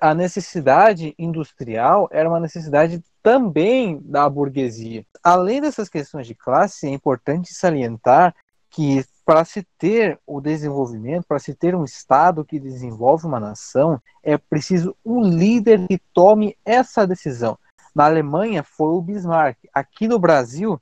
a 0.00 0.14
necessidade 0.14 1.14
industrial 1.18 2.08
era 2.12 2.28
uma 2.28 2.38
necessidade 2.38 3.02
também 3.20 4.00
da 4.04 4.28
burguesia. 4.28 5.04
Além 5.22 5.60
dessas 5.60 5.88
questões 5.88 6.28
de 6.28 6.34
classe, 6.34 6.86
é 6.86 6.90
importante 6.90 7.52
salientar 7.52 8.34
que 8.70 9.04
para 9.24 9.44
se 9.44 9.66
ter 9.78 10.18
o 10.26 10.40
desenvolvimento, 10.40 11.24
para 11.26 11.38
se 11.40 11.54
ter 11.54 11.74
um 11.74 11.84
Estado 11.84 12.44
que 12.44 12.58
desenvolve 12.58 13.26
uma 13.26 13.40
nação, 13.40 14.00
é 14.22 14.38
preciso 14.38 14.96
um 15.04 15.20
líder 15.20 15.86
que 15.88 16.00
tome 16.14 16.56
essa 16.64 17.06
decisão. 17.06 17.58
Na 17.94 18.06
Alemanha 18.06 18.62
foi 18.62 18.88
o 18.88 19.02
Bismarck. 19.02 19.58
Aqui 19.72 20.06
no 20.06 20.18
Brasil 20.18 20.80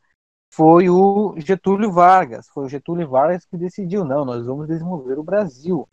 foi 0.53 0.89
o 0.89 1.35
Getúlio 1.39 1.93
Vargas. 1.93 2.49
Foi 2.49 2.67
o 2.67 2.69
Getúlio 2.69 3.09
Vargas 3.09 3.45
que 3.45 3.57
decidiu: 3.57 4.05
não, 4.05 4.25
nós 4.25 4.47
vamos 4.47 4.67
desenvolver 4.67 5.19
o 5.19 5.25
Brasil. 5.25 5.89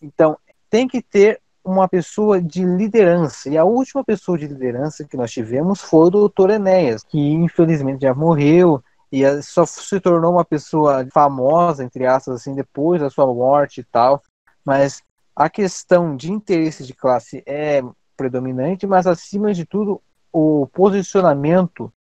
Então, 0.00 0.36
tem 0.68 0.88
que 0.88 1.02
ter 1.02 1.40
uma 1.64 1.88
pessoa 1.88 2.40
de 2.42 2.64
liderança. 2.64 3.48
E 3.48 3.56
a 3.56 3.64
última 3.64 4.04
pessoa 4.04 4.36
de 4.36 4.48
liderança 4.48 5.04
que 5.04 5.16
nós 5.16 5.30
tivemos 5.30 5.80
foi 5.80 6.06
o 6.06 6.10
doutor 6.10 6.50
Enéas, 6.50 7.04
que 7.04 7.18
infelizmente 7.18 8.02
já 8.02 8.14
morreu 8.14 8.82
e 9.12 9.22
só 9.42 9.66
se 9.66 10.00
tornou 10.00 10.32
uma 10.32 10.44
pessoa 10.44 11.06
famosa, 11.12 11.84
entre 11.84 12.06
aspas, 12.06 12.36
assim, 12.36 12.54
depois 12.54 13.00
da 13.00 13.10
sua 13.10 13.26
morte 13.26 13.80
e 13.80 13.84
tal. 13.84 14.22
Mas 14.64 15.02
a 15.36 15.50
questão 15.50 16.16
de 16.16 16.32
interesse 16.32 16.84
de 16.84 16.94
classe 16.94 17.42
é 17.46 17.82
predominante, 18.16 18.86
mas 18.86 19.06
acima 19.06 19.52
de 19.52 19.66
tudo, 19.66 20.00
o 20.32 20.66
posicionamento 20.68 21.92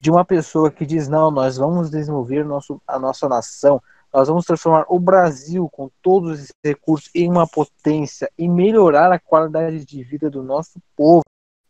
de 0.00 0.10
uma 0.10 0.24
pessoa 0.24 0.70
que 0.70 0.86
diz: 0.86 1.08
não, 1.08 1.30
nós 1.30 1.56
vamos 1.56 1.90
desenvolver 1.90 2.44
nosso, 2.44 2.80
a 2.86 2.98
nossa 2.98 3.28
nação, 3.28 3.82
nós 4.12 4.28
vamos 4.28 4.44
transformar 4.44 4.86
o 4.88 4.98
Brasil 4.98 5.68
com 5.68 5.90
todos 6.02 6.40
esses 6.40 6.54
recursos 6.64 7.10
em 7.14 7.30
uma 7.30 7.46
potência 7.46 8.30
e 8.36 8.48
melhorar 8.48 9.12
a 9.12 9.18
qualidade 9.18 9.84
de 9.84 10.02
vida 10.02 10.30
do 10.30 10.42
nosso 10.42 10.80
povo. 10.96 11.22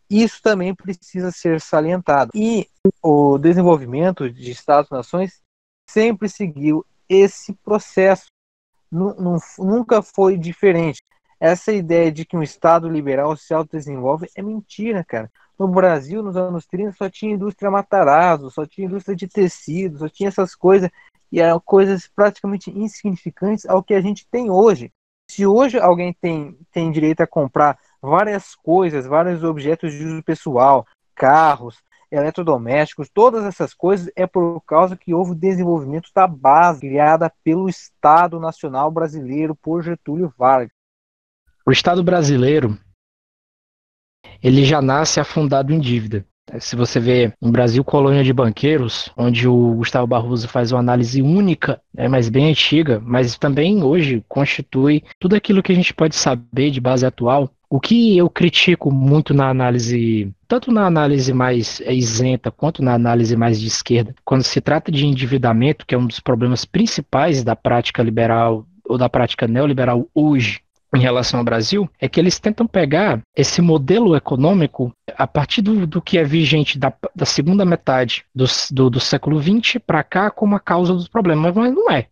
Isso 0.08 0.42
também 0.42 0.74
precisa 0.74 1.30
ser 1.30 1.60
salientado. 1.60 2.32
E 2.34 2.68
o 3.02 3.38
desenvolvimento 3.38 4.28
de 4.28 4.50
Estados-nações 4.50 5.40
sempre 5.88 6.28
seguiu 6.28 6.84
esse 7.08 7.52
processo. 7.54 8.26
nunca 9.58 10.02
foi 10.02 10.36
diferente. 10.36 11.00
Essa 11.40 11.72
ideia 11.72 12.12
de 12.12 12.26
que 12.26 12.36
um 12.36 12.42
Estado 12.42 12.86
liberal 12.86 13.34
se 13.34 13.54
autodesenvolve 13.54 14.28
é 14.36 14.42
mentira, 14.42 15.02
cara. 15.02 15.32
No 15.58 15.66
Brasil, 15.68 16.22
nos 16.22 16.36
anos 16.36 16.66
30, 16.66 16.92
só 16.92 17.08
tinha 17.08 17.32
indústria 17.32 17.70
Matarazzo, 17.70 18.50
só 18.50 18.66
tinha 18.66 18.86
indústria 18.86 19.16
de 19.16 19.26
tecido, 19.26 19.98
só 19.98 20.08
tinha 20.08 20.28
essas 20.28 20.54
coisas, 20.54 20.90
e 21.32 21.40
eram 21.40 21.58
coisas 21.58 22.06
praticamente 22.14 22.70
insignificantes 22.70 23.64
ao 23.64 23.82
que 23.82 23.94
a 23.94 24.00
gente 24.02 24.26
tem 24.30 24.50
hoje. 24.50 24.92
Se 25.30 25.46
hoje 25.46 25.78
alguém 25.78 26.12
tem, 26.12 26.58
tem 26.70 26.90
direito 26.90 27.22
a 27.22 27.26
comprar 27.26 27.78
várias 28.02 28.54
coisas, 28.54 29.06
vários 29.06 29.42
objetos 29.42 29.92
de 29.92 30.04
uso 30.04 30.22
pessoal, 30.22 30.86
carros, 31.14 31.82
eletrodomésticos, 32.10 33.08
todas 33.08 33.44
essas 33.44 33.72
coisas 33.72 34.10
é 34.16 34.26
por 34.26 34.60
causa 34.62 34.96
que 34.96 35.14
houve 35.14 35.32
o 35.32 35.36
desenvolvimento 35.36 36.10
da 36.14 36.26
base 36.26 36.80
criada 36.80 37.32
pelo 37.44 37.68
Estado 37.68 38.40
Nacional 38.40 38.90
Brasileiro 38.90 39.54
por 39.54 39.82
Getúlio 39.82 40.34
Vargas. 40.36 40.79
O 41.70 41.72
Estado 41.72 42.02
brasileiro 42.02 42.76
ele 44.42 44.64
já 44.64 44.82
nasce 44.82 45.20
afundado 45.20 45.72
em 45.72 45.78
dívida. 45.78 46.26
Se 46.58 46.74
você 46.74 46.98
vê 46.98 47.32
um 47.40 47.52
Brasil 47.52 47.84
colônia 47.84 48.24
de 48.24 48.32
banqueiros, 48.32 49.08
onde 49.16 49.46
o 49.46 49.74
Gustavo 49.74 50.04
Barroso 50.04 50.48
faz 50.48 50.72
uma 50.72 50.80
análise 50.80 51.22
única, 51.22 51.80
é 51.96 52.08
mais 52.08 52.28
bem 52.28 52.50
antiga, 52.50 53.00
mas 53.00 53.38
também 53.38 53.84
hoje 53.84 54.24
constitui 54.28 55.04
tudo 55.20 55.36
aquilo 55.36 55.62
que 55.62 55.70
a 55.70 55.74
gente 55.76 55.94
pode 55.94 56.16
saber 56.16 56.72
de 56.72 56.80
base 56.80 57.06
atual. 57.06 57.48
O 57.68 57.78
que 57.78 58.18
eu 58.18 58.28
critico 58.28 58.90
muito 58.90 59.32
na 59.32 59.48
análise, 59.48 60.28
tanto 60.48 60.72
na 60.72 60.86
análise 60.86 61.32
mais 61.32 61.78
isenta 61.86 62.50
quanto 62.50 62.82
na 62.82 62.94
análise 62.94 63.36
mais 63.36 63.60
de 63.60 63.68
esquerda, 63.68 64.12
quando 64.24 64.42
se 64.42 64.60
trata 64.60 64.90
de 64.90 65.06
endividamento, 65.06 65.86
que 65.86 65.94
é 65.94 65.98
um 65.98 66.08
dos 66.08 66.18
problemas 66.18 66.64
principais 66.64 67.44
da 67.44 67.54
prática 67.54 68.02
liberal 68.02 68.66
ou 68.84 68.98
da 68.98 69.08
prática 69.08 69.46
neoliberal 69.46 70.08
hoje, 70.12 70.62
em 70.94 71.00
relação 71.00 71.38
ao 71.38 71.44
Brasil 71.44 71.88
é 72.00 72.08
que 72.08 72.18
eles 72.18 72.38
tentam 72.38 72.66
pegar 72.66 73.20
esse 73.36 73.60
modelo 73.62 74.16
econômico 74.16 74.92
a 75.16 75.26
partir 75.26 75.62
do, 75.62 75.86
do 75.86 76.02
que 76.02 76.18
é 76.18 76.24
vigente 76.24 76.78
da, 76.78 76.92
da 77.14 77.24
segunda 77.24 77.64
metade 77.64 78.24
do, 78.34 78.44
do, 78.70 78.90
do 78.90 79.00
século 79.00 79.40
XX 79.40 79.78
para 79.84 80.02
cá 80.02 80.30
como 80.30 80.56
a 80.56 80.60
causa 80.60 80.92
dos 80.92 81.08
problemas, 81.08 81.54
mas 81.54 81.72
não 81.72 81.90
é. 81.90 82.08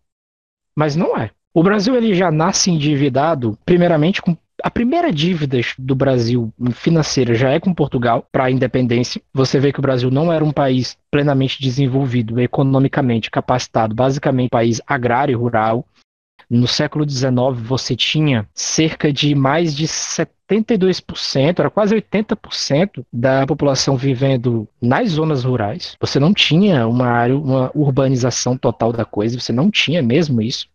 Mas 0.75 0.95
não 0.95 1.17
é. 1.17 1.31
O 1.53 1.63
Brasil 1.63 1.95
ele 1.95 2.13
já 2.13 2.31
nasce 2.31 2.71
endividado, 2.71 3.57
primeiramente 3.65 4.21
com 4.21 4.37
a 4.63 4.69
primeira 4.69 5.11
dívida 5.11 5.57
do 5.77 5.95
Brasil 5.95 6.53
financeira 6.73 7.33
já 7.33 7.49
é 7.49 7.59
com 7.59 7.73
Portugal 7.73 8.25
para 8.31 8.45
a 8.45 8.51
independência. 8.51 9.21
Você 9.33 9.59
vê 9.59 9.71
que 9.71 9.79
o 9.79 9.81
Brasil 9.81 10.11
não 10.11 10.31
era 10.31 10.43
um 10.43 10.51
país 10.51 10.97
plenamente 11.09 11.61
desenvolvido, 11.61 12.39
economicamente 12.39 13.31
capacitado, 13.31 13.95
basicamente 13.95 14.47
um 14.47 14.57
país 14.57 14.81
agrário 14.85 15.31
e 15.31 15.35
rural. 15.35 15.85
No 16.49 16.67
século 16.67 17.07
XIX, 17.07 17.29
você 17.55 17.95
tinha 17.95 18.47
cerca 18.55 19.13
de 19.13 19.35
mais 19.35 19.75
de 19.75 19.85
72%, 19.85 21.59
era 21.59 21.69
quase 21.69 21.95
80% 21.95 23.05
da 23.13 23.45
população 23.45 23.95
vivendo 23.95 24.67
nas 24.81 25.09
zonas 25.09 25.43
rurais. 25.43 25.95
Você 26.01 26.19
não 26.19 26.33
tinha 26.33 26.87
uma 26.87 27.07
área, 27.07 27.37
uma 27.37 27.69
urbanização 27.75 28.57
total 28.57 28.91
da 28.91 29.05
coisa, 29.05 29.39
você 29.39 29.53
não 29.53 29.69
tinha 29.69 30.01
mesmo 30.01 30.41
isso. 30.41 30.67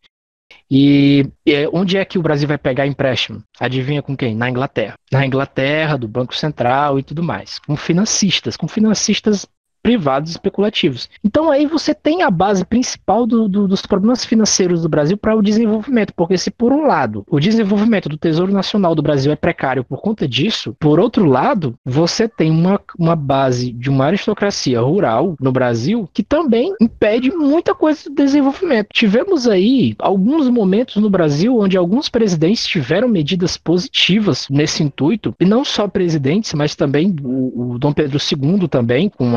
E, 0.70 1.28
e 1.44 1.68
onde 1.72 1.96
é 1.96 2.04
que 2.04 2.18
o 2.18 2.22
Brasil 2.22 2.46
vai 2.46 2.58
pegar 2.58 2.87
empréstimo? 2.87 3.42
Adivinha 3.58 4.02
com 4.02 4.16
quem? 4.16 4.34
Na 4.34 4.48
Inglaterra. 4.48 4.94
Na 5.10 5.26
Inglaterra, 5.26 5.96
do 5.96 6.06
Banco 6.06 6.34
Central 6.37 6.98
e 6.98 7.02
tudo 7.02 7.22
mais. 7.22 7.58
Com 7.58 7.76
financistas, 7.76 8.56
com 8.56 8.68
financistas 8.68 9.46
privados 9.85 10.31
especulativos. 10.31 11.11
Então 11.23 11.51
aí 11.51 11.66
você 11.66 11.94
tem 11.94 12.23
a 12.23 12.31
base 12.31 12.64
principal 12.64 13.27
do, 13.27 13.47
do, 13.47 13.68
dos 13.68 13.83
problemas 13.83 14.25
financeiros 14.25 14.81
do 14.81 14.88
Brasil 14.88 15.18
para 15.18 15.37
o 15.37 15.42
desenvolvimento, 15.42 16.14
porque 16.16 16.38
se 16.38 16.51
por 16.51 16.73
um 16.73 16.87
lado 16.87 17.23
o 17.29 17.38
desenvolvimento 17.38 18.09
do 18.09 18.16
Tesouro 18.16 18.51
Nacional 18.51 18.94
do 18.94 19.03
Brasil 19.03 19.31
é 19.31 19.37
precário 19.37 19.85
por 19.85 20.01
conta 20.01 20.27
disso, 20.27 20.75
por 20.81 20.99
outro 20.99 21.27
lado 21.27 21.75
você 21.85 22.27
tem 22.27 22.51
uma, 22.51 22.81
uma 22.99 23.14
base 23.14 23.73
de 23.73 23.90
uma 23.90 24.07
aristocracia 24.07 24.81
rural 24.81 25.37
no 25.38 25.53
Brasil 25.53 26.09
que 26.14 26.23
também 26.23 26.75
impede 26.81 27.31
muita 27.31 27.75
coisa 27.75 28.09
do 28.09 28.14
desenvolvimento. 28.14 28.88
Tivemos 28.90 29.47
aí 29.47 29.94
alguns 29.99 30.49
momentos 30.49 30.97
no 30.97 31.11
Brasil 31.11 31.59
onde 31.59 31.77
alguns 31.77 32.09
presidentes 32.09 32.66
tiveram 32.66 33.07
medidas 33.07 33.59
positivas 33.59 34.49
nesse 34.49 34.83
intuito, 34.83 35.35
e 35.38 35.44
não 35.44 35.62
só 35.62 35.87
presidentes, 35.87 36.55
mas 36.55 36.75
também 36.75 37.14
o, 37.23 37.75
o 37.75 37.79
Dom 37.79 37.92
Pedro 37.92 38.18
II 38.18 38.66
também, 38.68 39.11
com 39.11 39.37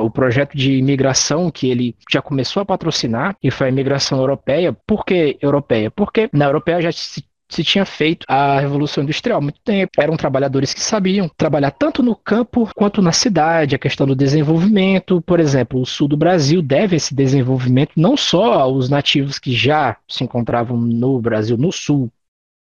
o 0.00 0.10
projeto 0.10 0.56
de 0.56 0.72
imigração 0.78 1.50
que 1.50 1.70
ele 1.70 1.96
já 2.10 2.20
começou 2.20 2.60
a 2.62 2.66
patrocinar, 2.66 3.36
e 3.42 3.50
foi 3.50 3.66
a 3.66 3.70
imigração 3.70 4.18
europeia. 4.18 4.72
Por 4.86 5.04
que 5.04 5.38
europeia? 5.40 5.90
Porque 5.90 6.28
na 6.32 6.46
europeia 6.46 6.80
já 6.82 6.92
se 6.92 7.22
se 7.52 7.62
tinha 7.62 7.84
feito 7.84 8.24
a 8.26 8.58
Revolução 8.58 9.04
Industrial 9.04 9.40
muito 9.40 9.60
tempo. 9.60 9.92
Eram 10.00 10.16
trabalhadores 10.16 10.72
que 10.72 10.80
sabiam 10.80 11.30
trabalhar 11.36 11.70
tanto 11.70 12.02
no 12.02 12.16
campo 12.16 12.68
quanto 12.74 13.02
na 13.02 13.12
cidade, 13.12 13.74
a 13.74 13.78
questão 13.78 14.06
do 14.06 14.16
desenvolvimento. 14.16 15.20
Por 15.20 15.38
exemplo, 15.38 15.80
o 15.80 15.86
sul 15.86 16.08
do 16.08 16.16
Brasil 16.16 16.62
deve 16.62 16.96
esse 16.96 17.14
desenvolvimento 17.14 17.92
não 17.96 18.16
só 18.16 18.54
aos 18.54 18.88
nativos 18.88 19.38
que 19.38 19.52
já 19.52 19.96
se 20.08 20.24
encontravam 20.24 20.78
no 20.78 21.20
Brasil, 21.20 21.58
no 21.58 21.70
sul, 21.70 22.10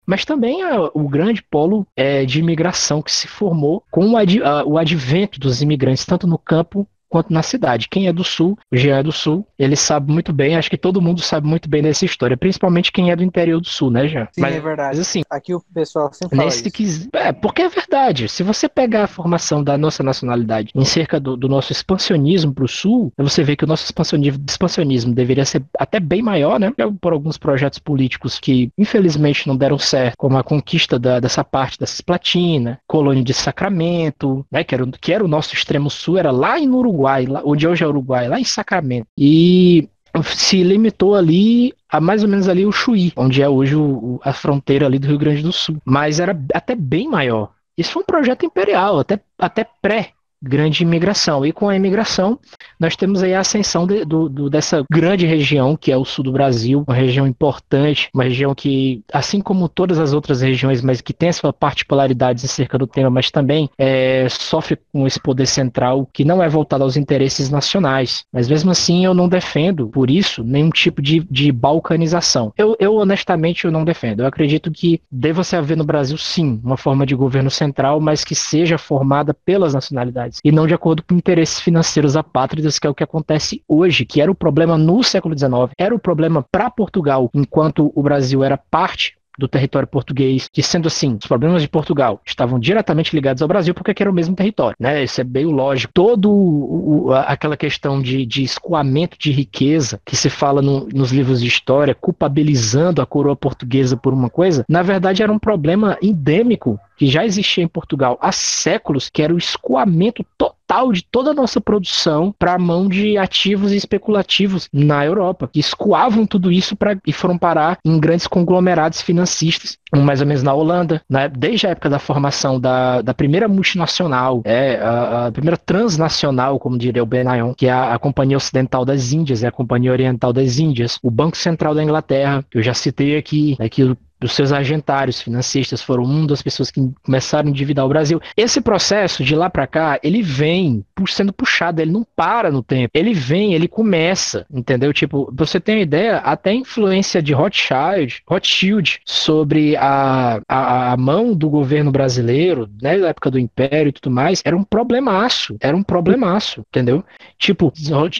mas 0.07 0.25
também 0.25 0.63
a, 0.63 0.91
o 0.93 1.09
grande 1.09 1.43
polo 1.43 1.87
é, 1.97 2.27
de 2.27 2.39
imigração 2.39 3.01
que 3.01 3.11
se 3.11 3.27
formou 3.27 3.83
com 3.91 4.11
o, 4.11 4.17
ad, 4.17 4.43
a, 4.43 4.65
o 4.65 4.77
advento 4.77 5.41
dos 5.41 5.63
imigrantes, 5.63 6.05
tanto 6.05 6.27
no 6.27 6.37
campo 6.37 6.87
quanto 7.15 7.33
na 7.33 7.45
cidade. 7.45 7.89
Quem 7.89 8.09
é 8.09 8.13
do 8.13 8.25
sul, 8.25 8.59
o 8.73 8.77
Jean 8.77 8.99
é 8.99 9.03
do 9.05 9.13
sul, 9.13 9.47
ele 9.57 9.77
sabe 9.77 10.13
muito 10.13 10.33
bem, 10.33 10.57
acho 10.57 10.69
que 10.69 10.77
todo 10.77 11.01
mundo 11.01 11.21
sabe 11.21 11.47
muito 11.47 11.69
bem 11.69 11.81
dessa 11.81 12.05
história, 12.05 12.37
principalmente 12.37 12.91
quem 12.91 13.13
é 13.13 13.15
do 13.15 13.23
interior 13.23 13.61
do 13.61 13.69
sul, 13.69 13.89
né, 13.89 14.09
Jean? 14.09 14.27
Sim, 14.33 14.41
mas, 14.41 14.57
é 14.57 14.61
verdade. 14.61 14.89
Mas, 14.89 14.99
assim, 14.99 15.23
aqui 15.31 15.55
o 15.55 15.63
pessoal 15.73 16.13
sempre 16.13 16.37
fala 16.37 16.51
nesse 16.51 16.83
isso. 16.83 17.09
é, 17.13 17.31
porque 17.31 17.63
é 17.63 17.69
verdade. 17.69 18.29
Se 18.29 18.43
você 18.43 18.69
pegar 18.69 19.05
a 19.05 19.07
formação 19.07 19.63
da 19.63 19.79
nossa 19.79 20.03
nacionalidade 20.03 20.73
em 20.75 20.85
cerca 20.85 21.21
do, 21.21 21.37
do 21.37 21.49
nosso 21.49 21.71
expansionismo 21.71 22.53
para 22.53 22.65
o 22.65 22.69
sul, 22.69 23.13
você 23.17 23.45
vê 23.45 23.55
que 23.55 23.63
o 23.63 23.69
nosso 23.69 23.85
expansionismo, 23.85 24.45
expansionismo 24.49 25.15
deveria 25.15 25.45
ser 25.45 25.63
até 25.79 26.01
bem 26.01 26.21
maior, 26.21 26.59
né? 26.59 26.73
Por 27.01 27.13
alguns 27.13 27.39
projetos 27.39 27.79
políticos 27.79 28.41
que 28.41 28.73
infelizmente 28.77 29.47
não 29.47 29.57
deram 29.57 29.79
certo, 29.79 30.17
como 30.17 30.37
a 30.37 30.43
conquista 30.43 30.99
da, 30.99 31.21
dessa 31.21 31.45
parte 31.45 31.79
da 31.79 31.87
Cisplatina, 31.87 32.81
colônia 32.89 33.23
de 33.23 33.33
Sacramento, 33.33 34.45
né? 34.51 34.65
Que 34.65 34.75
era, 34.75 34.85
que 35.01 35.13
era 35.13 35.25
o 35.25 35.29
nosso 35.29 35.55
extremo 35.55 35.89
sul, 35.89 36.19
era 36.19 36.33
lá 36.33 36.59
em 36.59 36.69
Uruguai 36.69 37.04
Uruguai, 37.05 37.27
lá, 37.27 37.43
onde 37.45 37.69
hoje 37.69 37.85
é 37.85 37.87
Uruguai, 37.87 38.29
lá 38.29 38.41
em 38.41 38.45
Sacramento. 38.45 39.07
E 39.19 39.89
se 40.23 40.63
limitou 40.63 41.15
ali 41.15 41.73
a 41.91 42.01
mais 42.01 42.23
ou 42.23 42.29
menos 42.29 42.49
ali 42.49 42.65
o 42.65 42.73
Chuí, 42.73 43.13
onde 43.17 43.43
é 43.43 43.49
hoje 43.49 43.77
o, 43.77 44.21
a 44.23 44.33
fronteira 44.33 44.87
ali 44.87 44.99
do 44.99 45.09
Rio 45.09 45.19
Grande 45.19 45.43
do 45.43 45.53
Sul. 45.53 45.77
Mas 45.85 46.21
era 46.21 46.39
até 46.55 46.75
bem 46.75 47.09
maior. 47.09 47.51
Isso 47.77 47.93
foi 47.93 48.03
um 48.03 48.07
projeto 48.07 48.47
imperial, 48.47 49.01
até, 49.01 49.21
até 49.39 49.67
pré 49.83 50.13
grande 50.45 50.83
imigração. 50.83 51.45
E 51.45 51.53
com 51.53 51.69
a 51.69 51.77
imigração, 51.77 52.39
nós 52.79 52.97
temos 52.97 53.23
aí 53.23 53.35
a 53.35 53.41
ascensão 53.41 53.87
de, 53.87 54.05
do, 54.05 54.29
do, 54.29 54.51
dessa 54.51 54.85
grande 54.91 55.27
região, 55.27 55.77
que 55.77 55.91
é 55.91 55.97
o 55.97 56.05
sul 56.05 56.25
do 56.25 56.33
Brasil, 56.33 56.85
uma 56.87 56.95
região 56.95 57.27
importante, 57.27 58.09
uma 58.15 58.25
região 58.25 58.55
que, 58.55 59.03
assim 59.13 59.41
como 59.41 59.69
todas 59.69 59.99
as 59.99 60.13
outras 60.13 60.43
regiões, 60.43 60.83
mas 60.83 61.01
que 61.01 61.13
tem 61.13 61.33
suas 61.33 61.55
particularidades 61.59 62.45
acerca 62.45 62.79
do 62.79 62.87
tema, 62.87 63.11
mas 63.11 63.31
também 63.31 63.69
é, 63.79 64.27
sofre 64.29 64.79
com 64.93 65.07
esse 65.07 65.21
poder 65.21 65.47
central 65.47 66.09
que 66.13 66.25
não 66.25 66.43
é 66.43 66.49
voltado 66.49 66.85
aos 66.85 66.97
interesses 66.97 67.51
nacionais. 67.51 68.25
Mas 68.33 68.49
mesmo 68.49 68.71
assim, 68.71 69.05
eu 69.05 69.15
não 69.15 69.29
defendo, 69.29 69.89
por 69.89 70.11
isso, 70.11 70.45
nenhum 70.45 70.71
tipo 70.71 71.01
de, 71.01 71.21
de 71.31 71.51
balcanização. 71.51 72.53
Eu, 72.57 72.77
eu, 72.79 72.95
honestamente, 72.97 73.65
eu 73.65 73.73
não 73.73 73.85
defendo. 73.85 74.21
Eu 74.21 74.27
acredito 74.27 74.71
que 74.71 75.01
deva 75.11 75.43
se 75.43 75.57
haver 75.57 75.77
no 75.77 75.85
Brasil, 75.85 76.19
sim, 76.19 76.61
uma 76.63 76.77
forma 76.77 77.07
de 77.07 77.15
governo 77.15 77.51
central, 77.51 78.01
mas 78.01 78.25
que 78.25 78.35
seja 78.35 78.77
formada 78.79 79.33
pelas 79.33 79.75
nacionalidades 79.75 80.34
e 80.43 80.51
não 80.51 80.67
de 80.67 80.75
acordo 80.75 81.03
com 81.03 81.15
interesses 81.15 81.61
financeiros 81.61 82.17
apátridas, 82.17 82.79
que 82.79 82.87
é 82.87 82.91
o 82.91 82.95
que 82.95 83.05
acontece 83.05 83.63
hoje, 83.69 84.05
que 84.05 84.21
era 84.21 84.31
o 84.31 84.35
problema 84.35 84.79
no 84.79 85.03
século 85.03 85.37
XIX, 85.37 85.73
era 85.79 85.95
o 85.95 85.99
problema 85.99 86.45
para 86.51 86.71
Portugal, 86.71 87.31
enquanto 87.35 87.93
o 87.95 88.03
Brasil 88.03 88.43
era 88.43 88.57
parte 88.57 89.17
do 89.39 89.49
território 89.49 89.89
português, 89.89 90.49
que 90.53 90.63
sendo 90.63 90.87
assim, 90.87 91.17
os 91.21 91.27
problemas 91.27 91.63
de 91.63 91.69
Portugal 91.69 92.21
estavam 92.25 92.59
diretamente 92.59 93.15
ligados 93.15 93.43
ao 93.43 93.49
Brasil 93.49 93.75
porque 93.75 93.95
era 94.03 94.11
o 94.11 94.15
mesmo 94.15 94.35
território, 94.35 94.77
né? 94.79 95.03
Isso 95.03 95.21
é 95.21 95.25
bem 95.25 95.47
lógico. 95.47 95.93
Todo 95.93 96.31
o, 96.31 97.13
aquela 97.13 97.57
questão 97.57 98.01
de, 98.01 98.25
de 98.25 98.43
escoamento 98.43 99.17
de 99.19 99.33
riqueza 99.33 100.01
que 100.05 100.17
se 100.17 100.31
fala 100.31 100.63
no, 100.63 100.87
nos 100.93 101.13
livros 101.13 101.41
de 101.41 101.49
história, 101.49 101.95
culpabilizando 101.95 103.01
a 103.01 103.07
coroa 103.07 103.37
portuguesa 103.37 103.97
por 103.97 104.13
uma 104.13 104.31
coisa, 104.31 104.65
na 104.69 104.83
verdade 104.83 105.23
era 105.23 105.33
um 105.33 105.39
problema 105.39 105.99
endêmico 106.03 106.79
que 106.97 107.07
já 107.07 107.25
existia 107.25 107.65
em 107.65 107.69
Portugal 107.69 108.19
há 108.21 108.31
séculos, 108.31 109.09
que 109.09 109.23
era 109.23 109.35
o 109.35 109.39
escoamento 109.39 110.25
total 110.39 110.64
total 110.67 110.93
de 110.93 111.05
toda 111.05 111.31
a 111.31 111.35
nossa 111.35 111.61
produção 111.61 112.35
para 112.39 112.55
a 112.55 112.59
mão 112.59 112.89
de 112.89 113.17
ativos 113.17 113.73
especulativos 113.73 114.69
na 114.73 115.05
Europa, 115.05 115.49
que 115.53 115.61
escoavam 115.61 116.27
tudo 116.27 116.51
isso 116.51 116.75
pra, 116.75 116.97
e 117.07 117.13
foram 117.13 117.39
parar 117.39 117.79
em 117.85 117.99
grandes 117.99 118.27
conglomerados 118.27 119.01
financistas, 119.01 119.79
mais 119.95 120.21
ou 120.21 120.27
menos 120.27 120.43
na 120.43 120.53
Holanda, 120.53 121.03
né, 121.09 121.29
desde 121.29 121.67
a 121.67 121.71
época 121.71 121.91
da 121.91 121.99
formação 121.99 122.59
da, 122.59 123.03
da 123.03 123.15
primeira 123.15 123.47
multinacional, 123.47 124.43
é, 124.45 124.77
a, 124.77 125.27
a 125.27 125.33
primeira 125.33 125.57
transnacional, 125.57 126.59
como 126.59 126.79
diria 126.79 127.03
o 127.03 127.07
Benayon, 127.07 127.55
que 127.55 127.67
é 127.67 127.73
a, 127.73 127.95
a 127.95 127.99
Companhia 127.99 128.37
Ocidental 128.37 128.85
das 128.85 129.13
Índias, 129.13 129.45
é 129.45 129.49
a 129.49 129.53
Companhia 129.53 129.93
Oriental 129.93 130.33
das 130.33 130.59
Índias, 130.59 130.99
o 131.03 131.11
Banco 131.11 131.37
Central 131.37 131.75
da 131.75 131.83
Inglaterra, 131.83 132.45
que 132.51 132.59
eu 132.59 132.63
já 132.63 132.75
citei 132.75 133.17
aqui, 133.17 133.57
né, 133.59 133.69
que 133.69 133.95
os 134.25 134.33
seus 134.33 134.53
agentários 134.53 135.21
financistas 135.21 135.83
foram 135.83 136.05
uma 136.05 136.27
das 136.27 136.43
pessoas 136.43 136.71
que 136.71 136.81
começaram 137.03 137.49
a 137.49 137.51
endividar 137.51 137.85
o 137.85 137.89
Brasil. 137.89 138.21
Esse 138.37 138.61
processo 138.61 139.25
de 139.25 139.35
lá 139.35 139.51
para 139.51 139.67
cá, 139.67 139.99
ele 140.03 140.23
vem 140.23 140.85
sendo 141.09 141.33
puxado, 141.33 141.81
ele 141.81 141.93
não 141.93 142.07
para 142.17 142.51
no 142.51 142.63
tempo. 142.63 142.91
Ele 142.95 143.13
vem, 143.13 143.55
ele 143.55 143.69
começa, 143.69 144.47
entendeu? 144.53 144.93
Tipo, 144.93 145.33
você 145.35 145.61
tem 145.61 145.77
uma 145.77 145.83
ideia, 145.83 146.19
até 146.19 146.51
a 146.51 146.55
influência 146.55 147.23
de 147.23 147.33
Rothschild, 147.33 148.23
Rothschild 148.27 149.01
sobre 149.05 149.77
a, 149.77 150.41
a, 150.49 150.93
a 150.93 150.97
mão 150.97 151.35
do 151.35 151.49
governo 151.49 151.91
brasileiro, 151.91 152.69
né, 152.81 152.97
na 152.97 153.09
época 153.09 153.31
do 153.31 153.39
Império 153.39 153.89
e 153.89 153.93
tudo 153.93 154.11
mais, 154.11 154.43
era 154.45 154.57
um 154.57 154.65
problemaço, 154.65 155.57
era 155.61 155.77
um 155.77 155.83
problemaço, 155.83 156.65
entendeu? 156.69 157.05
Tipo, 157.39 157.73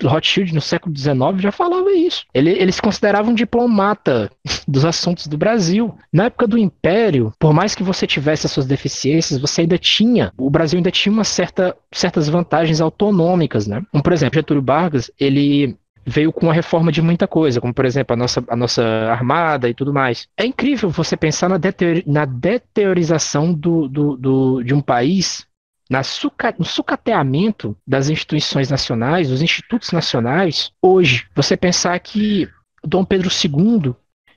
Rothschild 0.05 0.55
no 0.55 0.61
século 0.61 0.97
XIX 0.97 1.15
já 1.39 1.53
falava 1.53 1.91
isso. 1.93 2.27
Ele, 2.35 2.51
ele 2.51 2.73
se 2.73 2.83
considerava 2.83 3.31
um 3.31 3.35
diplomata 3.35 4.31
dos 4.67 4.85
assuntos 4.85 5.27
do 5.27 5.39
Brasil. 5.39 5.94
Na 6.13 6.25
época 6.25 6.47
do 6.47 6.59
Império, 6.59 7.33
por 7.39 7.53
mais 7.53 7.75
que 7.75 7.83
você 7.83 8.07
tivesse 8.07 8.47
as 8.47 8.53
suas 8.53 8.67
deficiências, 8.67 9.41
você 9.41 9.63
ainda 9.63 9.79
tinha, 9.79 10.33
o 10.37 10.51
Brasil 10.51 10.77
ainda 10.77 10.91
tinha 10.91 11.13
uma 11.13 11.25
certa, 11.25 11.77
certas 11.93 12.29
vantagens 12.29 12.81
autonômicas, 12.81 13.67
né? 13.67 13.83
Como, 13.91 14.03
por 14.03 14.13
exemplo, 14.13 14.37
Getúlio 14.37 14.63
Vargas, 14.63 15.11
ele 15.19 15.77
veio 16.07 16.33
com 16.33 16.51
a 16.51 16.53
reforma 16.53 16.93
de 16.93 17.01
muita 17.01 17.27
coisa, 17.27 17.61
como 17.61 17.73
por 17.73 17.85
exemplo 17.85 18.13
a 18.13 18.17
nossa, 18.17 18.45
a 18.49 18.57
nossa 18.57 18.83
armada 19.11 19.69
e 19.69 19.75
tudo 19.75 19.93
mais. 19.93 20.29
É 20.37 20.45
incrível 20.45 20.91
você 20.91 21.17
pensar 21.17 21.49
na, 21.49 21.57
deteori 21.57 22.05
na 22.07 22.25
deteriorização 22.25 23.53
do, 23.53 23.89
do, 23.89 24.17
do, 24.17 24.63
de 24.63 24.75
um 24.75 24.81
país, 24.81 25.47
na 25.89 26.03
suca 26.03 26.55
no 26.59 26.65
sucateamento 26.65 27.77
das 27.87 28.09
instituições 28.09 28.71
nacionais, 28.71 29.29
dos 29.29 29.43
institutos 29.43 29.93
nacionais. 29.93 30.71
Hoje, 30.81 31.27
você 31.35 31.57
pensar 31.57 31.99
que 32.01 32.49
Dom 32.83 33.05
Pedro 33.05 33.29
II 33.29 33.95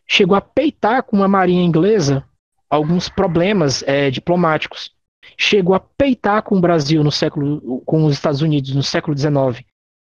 chegou 0.07 0.35
a 0.35 0.41
peitar 0.41 1.03
com 1.03 1.21
a 1.21 1.27
marinha 1.27 1.63
inglesa 1.63 2.23
alguns 2.69 3.09
problemas 3.09 3.83
é, 3.85 4.09
diplomáticos. 4.09 4.91
Chegou 5.37 5.75
a 5.75 5.79
peitar 5.79 6.41
com 6.41 6.57
o 6.57 6.61
Brasil 6.61 7.03
no 7.03 7.11
século, 7.11 7.81
com 7.85 8.05
os 8.05 8.13
Estados 8.13 8.41
Unidos 8.41 8.73
no 8.73 8.81
século 8.81 9.17
XIX, 9.17 9.63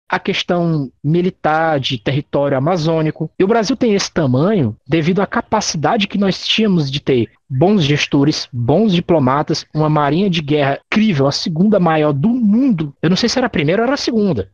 a 0.09 0.19
questão 0.19 0.91
militar 1.05 1.79
de 1.79 1.99
território 1.99 2.57
amazônico. 2.57 3.31
E 3.39 3.45
o 3.45 3.47
Brasil 3.47 3.77
tem 3.77 3.95
esse 3.95 4.11
tamanho 4.11 4.77
devido 4.89 5.21
à 5.21 5.27
capacidade 5.27 6.09
que 6.09 6.19
nós 6.19 6.45
tínhamos 6.45 6.91
de 6.91 7.01
ter 7.01 7.31
bons 7.49 7.85
gestores, 7.85 8.49
bons 8.53 8.93
diplomatas, 8.93 9.65
uma 9.73 9.89
marinha 9.89 10.29
de 10.29 10.43
guerra 10.43 10.81
incrível, 10.87 11.27
a 11.27 11.33
segunda 11.33 11.79
maior 11.79 12.13
do 12.13 12.29
mundo. 12.29 12.95
Eu 13.01 13.11
não 13.11 13.17
sei 13.17 13.29
se 13.29 13.39
era 13.39 13.47
a 13.47 13.51
primeira 13.51 13.83
ou 13.83 13.87
era 13.87 13.95
a 13.95 13.99
segunda 13.99 14.51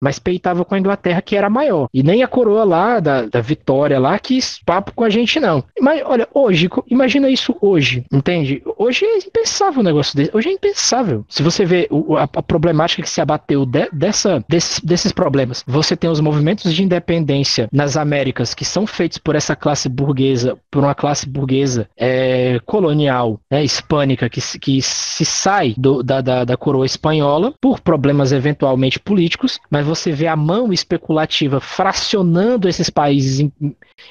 mas 0.00 0.18
peitava 0.18 0.64
com 0.64 0.74
a 0.74 0.78
Inglaterra, 0.78 1.22
que 1.22 1.36
era 1.36 1.50
maior. 1.50 1.88
E 1.92 2.02
nem 2.02 2.22
a 2.22 2.28
coroa 2.28 2.64
lá, 2.64 3.00
da, 3.00 3.22
da 3.22 3.40
Vitória 3.40 3.98
lá, 3.98 4.18
quis 4.18 4.60
papo 4.64 4.92
com 4.94 5.04
a 5.04 5.10
gente, 5.10 5.40
não. 5.40 5.64
Mas, 5.80 6.02
olha, 6.04 6.28
hoje, 6.32 6.68
imagina 6.88 7.28
isso 7.28 7.56
hoje, 7.60 8.04
entende? 8.12 8.62
Hoje 8.76 9.04
é 9.04 9.18
impensável 9.18 9.80
um 9.80 9.84
negócio 9.84 10.16
desse. 10.16 10.36
Hoje 10.36 10.48
é 10.48 10.52
impensável. 10.52 11.24
Se 11.28 11.42
você 11.42 11.64
vê 11.64 11.88
o, 11.90 12.16
a, 12.16 12.24
a, 12.24 12.42
problemática 12.42 13.02
que 13.02 13.10
se 13.10 13.20
abateu 13.20 13.66
de, 13.66 13.88
dessa, 13.92 14.44
desses, 14.48 14.80
desses 14.80 15.12
problemas, 15.12 15.64
você 15.66 15.96
tem 15.96 16.10
os 16.10 16.20
movimentos 16.20 16.72
de 16.72 16.82
independência 16.82 17.68
nas 17.72 17.96
Américas, 17.96 18.54
que 18.54 18.64
são 18.64 18.86
feitos 18.86 19.18
por 19.18 19.34
essa 19.34 19.56
classe 19.56 19.88
burguesa, 19.88 20.56
por 20.70 20.84
uma 20.84 20.94
classe 20.94 21.28
burguesa 21.28 21.88
é, 21.96 22.60
colonial, 22.64 23.40
né, 23.50 23.64
hispânica, 23.64 24.28
que, 24.28 24.40
que 24.58 24.80
se 24.82 25.24
sai 25.24 25.74
do, 25.76 26.02
da, 26.02 26.20
da, 26.20 26.44
da 26.44 26.56
coroa 26.56 26.86
espanhola 26.86 27.52
por 27.60 27.80
problemas 27.80 28.32
eventualmente 28.32 28.98
políticos, 29.00 29.58
mas 29.70 29.87
você 29.88 30.12
vê 30.12 30.26
a 30.26 30.36
mão 30.36 30.72
especulativa 30.72 31.60
fracionando 31.60 32.68
esses 32.68 32.90
países 32.90 33.40
em, 33.40 33.52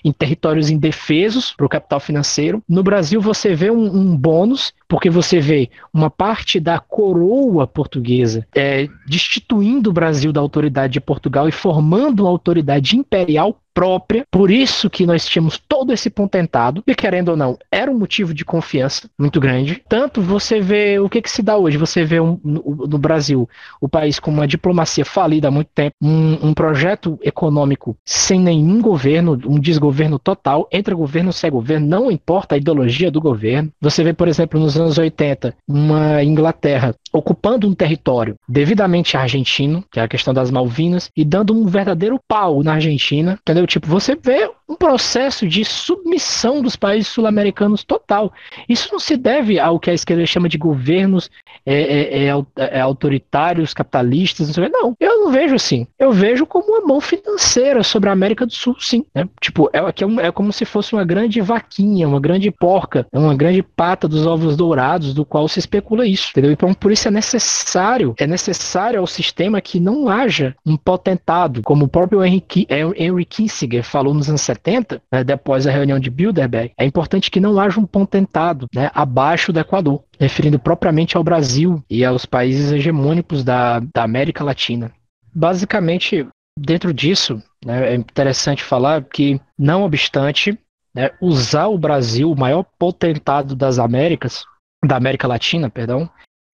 em 0.03 0.11
territórios 0.11 0.69
indefesos 0.69 1.53
para 1.55 1.65
o 1.65 1.69
capital 1.69 1.99
financeiro. 1.99 2.61
No 2.67 2.83
Brasil, 2.83 3.21
você 3.21 3.53
vê 3.53 3.69
um, 3.69 3.85
um, 3.85 4.17
bônus, 4.17 4.73
porque 4.88 5.10
você 5.10 5.39
vê 5.39 5.69
uma 5.93 6.10
parte 6.10 6.60
da 6.60 6.80
coroa 6.80 7.67
portuguesa 7.67 8.47
é, 8.56 8.88
destituindo 9.06 9.89
o 9.89 9.93
Brasil 9.93 10.32
da 10.32 10.39
autoridade 10.39 10.93
de 10.93 11.02
Portugal 11.02 11.47
e 11.47 11.52
formando 11.52 12.21
uma 12.21 12.30
autoridade 12.30 12.95
imperial 12.95 13.60
própria. 13.78 14.26
Por 14.32 14.50
isso 14.50 14.89
que 14.89 15.06
nós 15.06 15.28
tínhamos 15.28 15.60
todo 15.60 15.93
esse 15.93 16.10
pontentado, 16.10 16.84
e 16.88 16.95
querendo 16.95 17.30
ou 17.30 17.38
não, 17.38 17.60
era 17.71 17.91
um 17.91 18.00
motivo 18.00 18.34
de 18.34 18.43
confiança 18.43 19.08
muito 19.19 19.39
grande. 19.39 19.84
Tanto 19.88 20.19
você 20.19 20.60
vê 20.60 20.97
o 20.97 21.08
que, 21.08 21.21
que 21.21 21.30
se 21.30 21.43
dá 21.43 21.56
hoje, 21.56 21.78
você 21.78 22.04
vê 22.04 22.19
um, 22.19 22.39
no, 22.43 22.88
no, 22.88 22.97
Brasil 22.97 23.47
o 23.80 23.88
país 23.88 24.19
com 24.19 24.32
uma 24.32 24.47
diplomacia 24.47 25.06
falida 25.06 25.50
há 25.50 25.52
muito 25.52 25.69
tempo, 25.76 25.95
um, 26.02 26.47
um 26.47 26.54
projeto 26.56 27.19
econômico 27.21 27.95
sem 28.04 28.39
nenhum 28.39 28.82
governo, 28.82 29.39
um 29.45 29.60
desgoverno 29.60 30.17
total, 30.17 30.67
entra 30.71 30.95
governo, 30.95 31.32
sai 31.32 31.52
governo, 31.52 31.86
não 31.86 32.10
importa 32.10 32.56
a 32.56 32.58
ideologia 32.58 33.12
do 33.12 33.21
governo. 33.21 33.71
Você 33.80 34.04
vê, 34.04 34.12
por 34.12 34.28
exemplo, 34.28 34.60
nos 34.60 34.76
anos 34.77 34.97
80, 34.97 35.55
uma 35.67 36.23
Inglaterra 36.23 36.95
ocupando 37.11 37.67
um 37.67 37.73
território 37.73 38.35
devidamente 38.47 39.17
argentino, 39.17 39.83
que 39.91 39.99
é 39.99 40.03
a 40.03 40.07
questão 40.07 40.33
das 40.33 40.51
Malvinas, 40.51 41.09
e 41.15 41.25
dando 41.25 41.53
um 41.53 41.65
verdadeiro 41.65 42.19
pau 42.27 42.63
na 42.63 42.73
Argentina, 42.73 43.39
entendeu? 43.41 43.65
Tipo, 43.65 43.87
você 43.87 44.15
vê 44.15 44.49
um 44.69 44.75
processo 44.75 45.47
de 45.47 45.63
submissão 45.63 46.61
dos 46.61 46.75
países 46.75 47.07
sul-americanos 47.07 47.83
total. 47.83 48.31
Isso 48.67 48.89
não 48.91 48.99
se 48.99 49.15
deve 49.15 49.59
ao 49.59 49.79
que 49.79 49.89
a 49.89 49.93
esquerda 49.93 50.25
chama 50.25 50.49
de 50.49 50.57
governos 50.57 51.29
é, 51.65 51.81
é, 51.81 52.27
é, 52.27 52.45
é 52.57 52.79
autoritários, 52.81 53.73
capitalistas, 53.73 54.55
não, 54.57 54.69
não, 54.69 54.95
eu 54.99 55.23
não 55.23 55.31
vejo 55.31 55.55
assim. 55.55 55.87
Eu 55.97 56.11
vejo 56.11 56.45
como 56.45 56.67
uma 56.67 56.81
mão 56.81 57.01
financeira 57.01 57.83
sobre 57.83 58.09
a 58.09 58.13
América 58.13 58.45
do 58.45 58.53
Sul, 58.53 58.75
sim. 58.79 59.05
Né? 59.13 59.27
Tipo, 59.39 59.69
é, 59.73 59.79
é, 59.79 60.27
é 60.27 60.31
como 60.31 60.51
se 60.51 60.65
fosse 60.65 60.93
uma 60.93 61.03
grande 61.03 61.39
vaquinha, 61.41 62.07
uma 62.07 62.19
grande 62.19 62.51
porca, 62.51 63.07
uma 63.13 63.35
grande 63.35 63.63
pata 63.63 64.07
dos 64.07 64.25
ovos 64.25 64.55
dourados, 64.67 65.13
do 65.13 65.23
qual 65.23 65.47
se 65.47 65.60
especula 65.60 66.06
isso, 66.06 66.30
entendeu? 66.32 66.51
Então, 66.51 66.73
por 66.73 66.91
isso 66.91 67.08
é 67.08 67.12
necessário, 67.12 68.13
é 68.17 68.27
necessário 68.27 68.99
ao 68.99 69.08
sistema 69.08 69.62
que 69.62 69.80
não 69.80 70.10
haja 70.10 70.56
um 70.65 70.75
potentado, 70.75 71.62
como 71.63 71.86
o 71.86 71.88
próprio 71.88 72.23
Henry, 72.23 72.43
Henry 72.69 73.25
Kissinger 73.25 73.84
falou 73.84 74.13
nos 74.13 74.30
anos 74.30 74.41
70, 74.41 75.01
né, 75.12 75.23
depois 75.23 75.63
da 75.63 75.71
reunião 75.71 75.99
de 75.99 76.10
Bilderberg, 76.10 76.73
é 76.77 76.86
importante 76.86 77.32
que 77.32 77.39
não 77.39 77.58
haja 77.60 77.80
um 77.80 77.86
pontentado 77.86 78.67
né, 78.75 78.91
abaixo 78.93 79.53
do 79.53 79.60
Equador, 79.60 80.03
referindo 80.19 80.60
propriamente 80.60 81.15
ao 81.15 81.23
Brasil 81.23 81.82
e 81.89 82.03
aos 82.03 82.25
países 82.25 82.71
hegemônicos 82.71 83.43
da, 83.43 83.80
da 83.80 84.03
América 84.03 84.43
Latina. 84.43 84.91
Basicamente, 85.34 86.27
dentro 86.60 86.93
disso, 86.93 87.41
né, 87.65 87.93
é 87.93 87.95
interessante 87.95 88.63
falar 88.63 89.03
que, 89.03 89.39
não 89.58 89.84
obstante, 89.84 90.58
né, 90.97 91.12
usar 91.21 91.67
o 91.67 91.77
Brasil, 91.77 92.32
o 92.32 92.36
maior 92.36 92.65
potentado 92.80 93.56
das 93.56 93.77
Américas, 93.77 94.43
da 94.85 94.95
América 94.95 95.27
Latina, 95.27 95.69
perdão, 95.69 96.09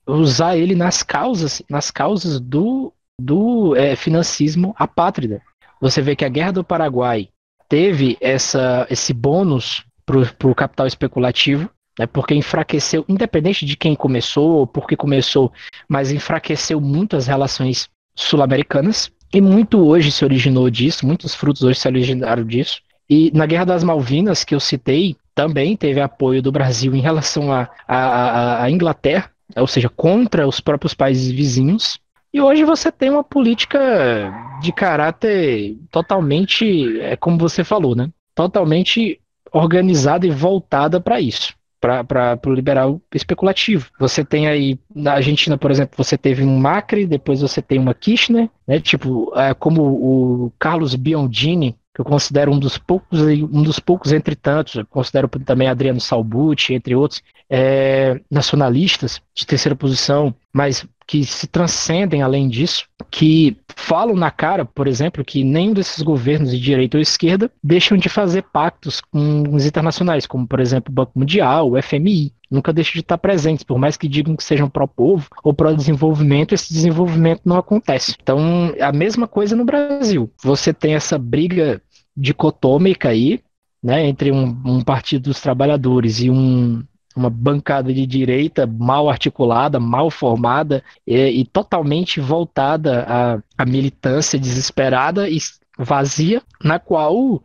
usar 0.07 0.57
ele 0.57 0.75
nas 0.75 1.03
causas, 1.03 1.61
nas 1.69 1.91
causas 1.91 2.39
do, 2.39 2.93
do 3.19 3.75
é, 3.75 3.95
financismo 3.95 4.73
apátrida. 4.77 5.41
Você 5.79 6.01
vê 6.01 6.15
que 6.15 6.25
a 6.25 6.29
Guerra 6.29 6.53
do 6.53 6.63
Paraguai 6.63 7.29
teve 7.67 8.17
essa, 8.21 8.87
esse 8.89 9.13
bônus 9.13 9.85
para 10.05 10.49
o 10.49 10.55
capital 10.55 10.87
especulativo, 10.87 11.69
né, 11.97 12.05
porque 12.07 12.33
enfraqueceu, 12.33 13.05
independente 13.07 13.65
de 13.65 13.77
quem 13.77 13.95
começou, 13.95 14.67
por 14.67 14.87
que 14.87 14.95
começou, 14.95 15.51
mas 15.87 16.11
enfraqueceu 16.11 16.79
muito 16.81 17.15
as 17.15 17.27
relações 17.27 17.89
sul-americanas, 18.15 19.11
e 19.33 19.41
muito 19.41 19.83
hoje 19.83 20.11
se 20.11 20.23
originou 20.23 20.69
disso, 20.69 21.05
muitos 21.05 21.33
frutos 21.33 21.63
hoje 21.63 21.79
se 21.79 21.87
originaram 21.87 22.45
disso. 22.45 22.81
E 23.09 23.31
na 23.33 23.47
Guerra 23.47 23.65
das 23.65 23.83
Malvinas, 23.83 24.43
que 24.43 24.53
eu 24.53 24.59
citei, 24.59 25.15
também 25.35 25.75
teve 25.75 25.99
apoio 25.99 26.41
do 26.41 26.51
Brasil 26.51 26.95
em 26.95 27.01
relação 27.01 27.49
à 27.87 28.69
Inglaterra, 28.69 29.29
ou 29.55 29.67
seja, 29.67 29.89
contra 29.89 30.47
os 30.47 30.59
próprios 30.59 30.93
países 30.93 31.31
vizinhos, 31.31 31.99
e 32.33 32.41
hoje 32.41 32.63
você 32.63 32.91
tem 32.91 33.11
uma 33.11 33.23
política 33.23 34.33
de 34.59 34.71
caráter 34.71 35.77
totalmente, 35.91 36.99
é 36.99 37.15
como 37.15 37.37
você 37.37 37.63
falou, 37.63 37.95
né? 37.95 38.09
Totalmente 38.33 39.19
organizada 39.51 40.25
e 40.25 40.31
voltada 40.31 40.99
para 40.99 41.21
isso, 41.21 41.53
para 41.79 42.39
o 42.47 42.53
liberal 42.53 42.99
especulativo. 43.13 43.91
Você 43.99 44.25
tem 44.25 44.47
aí, 44.47 44.79
na 44.95 45.13
Argentina, 45.13 45.59
por 45.59 45.69
exemplo, 45.69 45.95
você 45.95 46.17
teve 46.17 46.43
um 46.43 46.57
Macri, 46.57 47.05
depois 47.05 47.41
você 47.41 47.61
tem 47.61 47.77
uma 47.77 47.93
Kirchner, 47.93 48.49
né? 48.67 48.79
Tipo, 48.79 49.31
é, 49.35 49.53
como 49.53 49.83
o 49.83 50.51
Carlos 50.57 50.95
Biondini 50.95 51.75
que 51.93 52.01
eu 52.01 52.05
considero 52.05 52.51
um 52.51 52.57
dos 52.57 52.77
poucos, 52.77 53.21
um 53.21 53.61
dos 53.61 53.79
poucos 53.79 54.11
entre 54.11 54.35
tantos, 54.35 54.75
eu 54.75 54.85
considero 54.85 55.27
também 55.27 55.67
Adriano 55.67 56.01
Salbucci, 56.01 56.73
entre 56.73 56.95
outros, 56.95 57.21
é, 57.55 58.19
nacionalistas 58.31 59.21
de 59.35 59.45
terceira 59.45 59.75
posição, 59.75 60.33
mas 60.51 60.87
que 61.05 61.23
se 61.23 61.45
transcendem 61.45 62.23
além 62.23 62.49
disso, 62.49 62.87
que 63.11 63.55
falam 63.75 64.15
na 64.15 64.31
cara, 64.31 64.65
por 64.65 64.87
exemplo, 64.87 65.23
que 65.23 65.43
nenhum 65.43 65.73
desses 65.73 66.01
governos 66.01 66.49
de 66.49 66.59
direita 66.59 66.97
ou 66.97 67.01
esquerda 67.01 67.51
deixam 67.63 67.95
de 67.95 68.09
fazer 68.09 68.41
pactos 68.51 69.01
com 69.01 69.43
os 69.53 69.67
internacionais, 69.67 70.25
como 70.25 70.47
por 70.47 70.59
exemplo 70.59 70.91
o 70.91 70.95
Banco 70.95 71.11
Mundial, 71.13 71.69
o 71.69 71.79
FMI, 71.79 72.33
nunca 72.49 72.73
deixam 72.73 72.93
de 72.93 73.01
estar 73.01 73.19
presentes, 73.19 73.63
por 73.63 73.77
mais 73.77 73.97
que 73.97 74.07
digam 74.07 74.35
que 74.35 74.43
sejam 74.43 74.67
pró-povo 74.67 75.27
ou 75.43 75.53
pró-desenvolvimento, 75.53 76.55
esse 76.55 76.73
desenvolvimento 76.73 77.41
não 77.45 77.57
acontece. 77.57 78.15
Então, 78.19 78.39
a 78.81 78.91
mesma 78.91 79.27
coisa 79.27 79.55
no 79.55 79.63
Brasil. 79.63 80.31
Você 80.43 80.73
tem 80.73 80.95
essa 80.95 81.19
briga 81.19 81.79
dicotômica 82.17 83.09
aí, 83.09 83.41
né, 83.83 84.07
entre 84.07 84.31
um, 84.31 84.59
um 84.65 84.81
partido 84.81 85.25
dos 85.25 85.39
trabalhadores 85.39 86.19
e 86.19 86.31
um, 86.31 86.83
uma 87.15 87.29
bancada 87.29 87.93
de 87.93 88.05
direita 88.05 88.65
mal 88.65 89.09
articulada, 89.09 89.79
mal 89.79 90.09
formada 90.09 90.83
e, 91.05 91.41
e 91.41 91.45
totalmente 91.45 92.19
voltada 92.19 93.03
à, 93.07 93.39
à, 93.57 93.65
militância 93.65 94.39
desesperada 94.39 95.29
e 95.29 95.37
vazia, 95.77 96.41
na 96.63 96.79
qual 96.79 97.41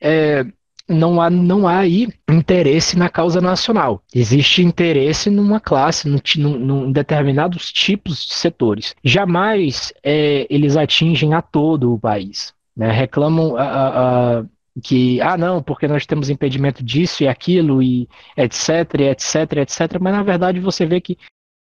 é, 0.00 0.44
não 0.88 1.20
há, 1.20 1.30
não 1.30 1.68
há 1.68 1.78
aí 1.78 2.08
interesse 2.28 2.98
na 2.98 3.08
causa 3.08 3.40
nacional. 3.40 4.02
Existe 4.14 4.62
interesse 4.62 5.30
numa 5.30 5.60
classe, 5.60 6.08
num, 6.08 6.88
em 6.88 6.92
determinados 6.92 7.72
tipos 7.72 8.26
de 8.26 8.34
setores. 8.34 8.94
Jamais 9.04 9.92
é, 10.02 10.46
eles 10.50 10.76
atingem 10.76 11.32
a 11.32 11.40
todo 11.40 11.94
o 11.94 11.98
país. 11.98 12.52
Né? 12.76 12.90
Reclamam 12.90 13.56
a, 13.56 13.62
a, 13.62 14.38
a 14.40 14.44
que, 14.80 15.20
ah, 15.20 15.36
não, 15.36 15.62
porque 15.62 15.86
nós 15.86 16.06
temos 16.06 16.30
impedimento 16.30 16.82
disso 16.82 17.22
e 17.22 17.28
aquilo, 17.28 17.82
e 17.82 18.08
etc, 18.36 18.94
etc, 19.00 19.58
etc, 19.58 19.98
mas 20.00 20.12
na 20.12 20.22
verdade 20.22 20.60
você 20.60 20.86
vê 20.86 21.00
que 21.00 21.18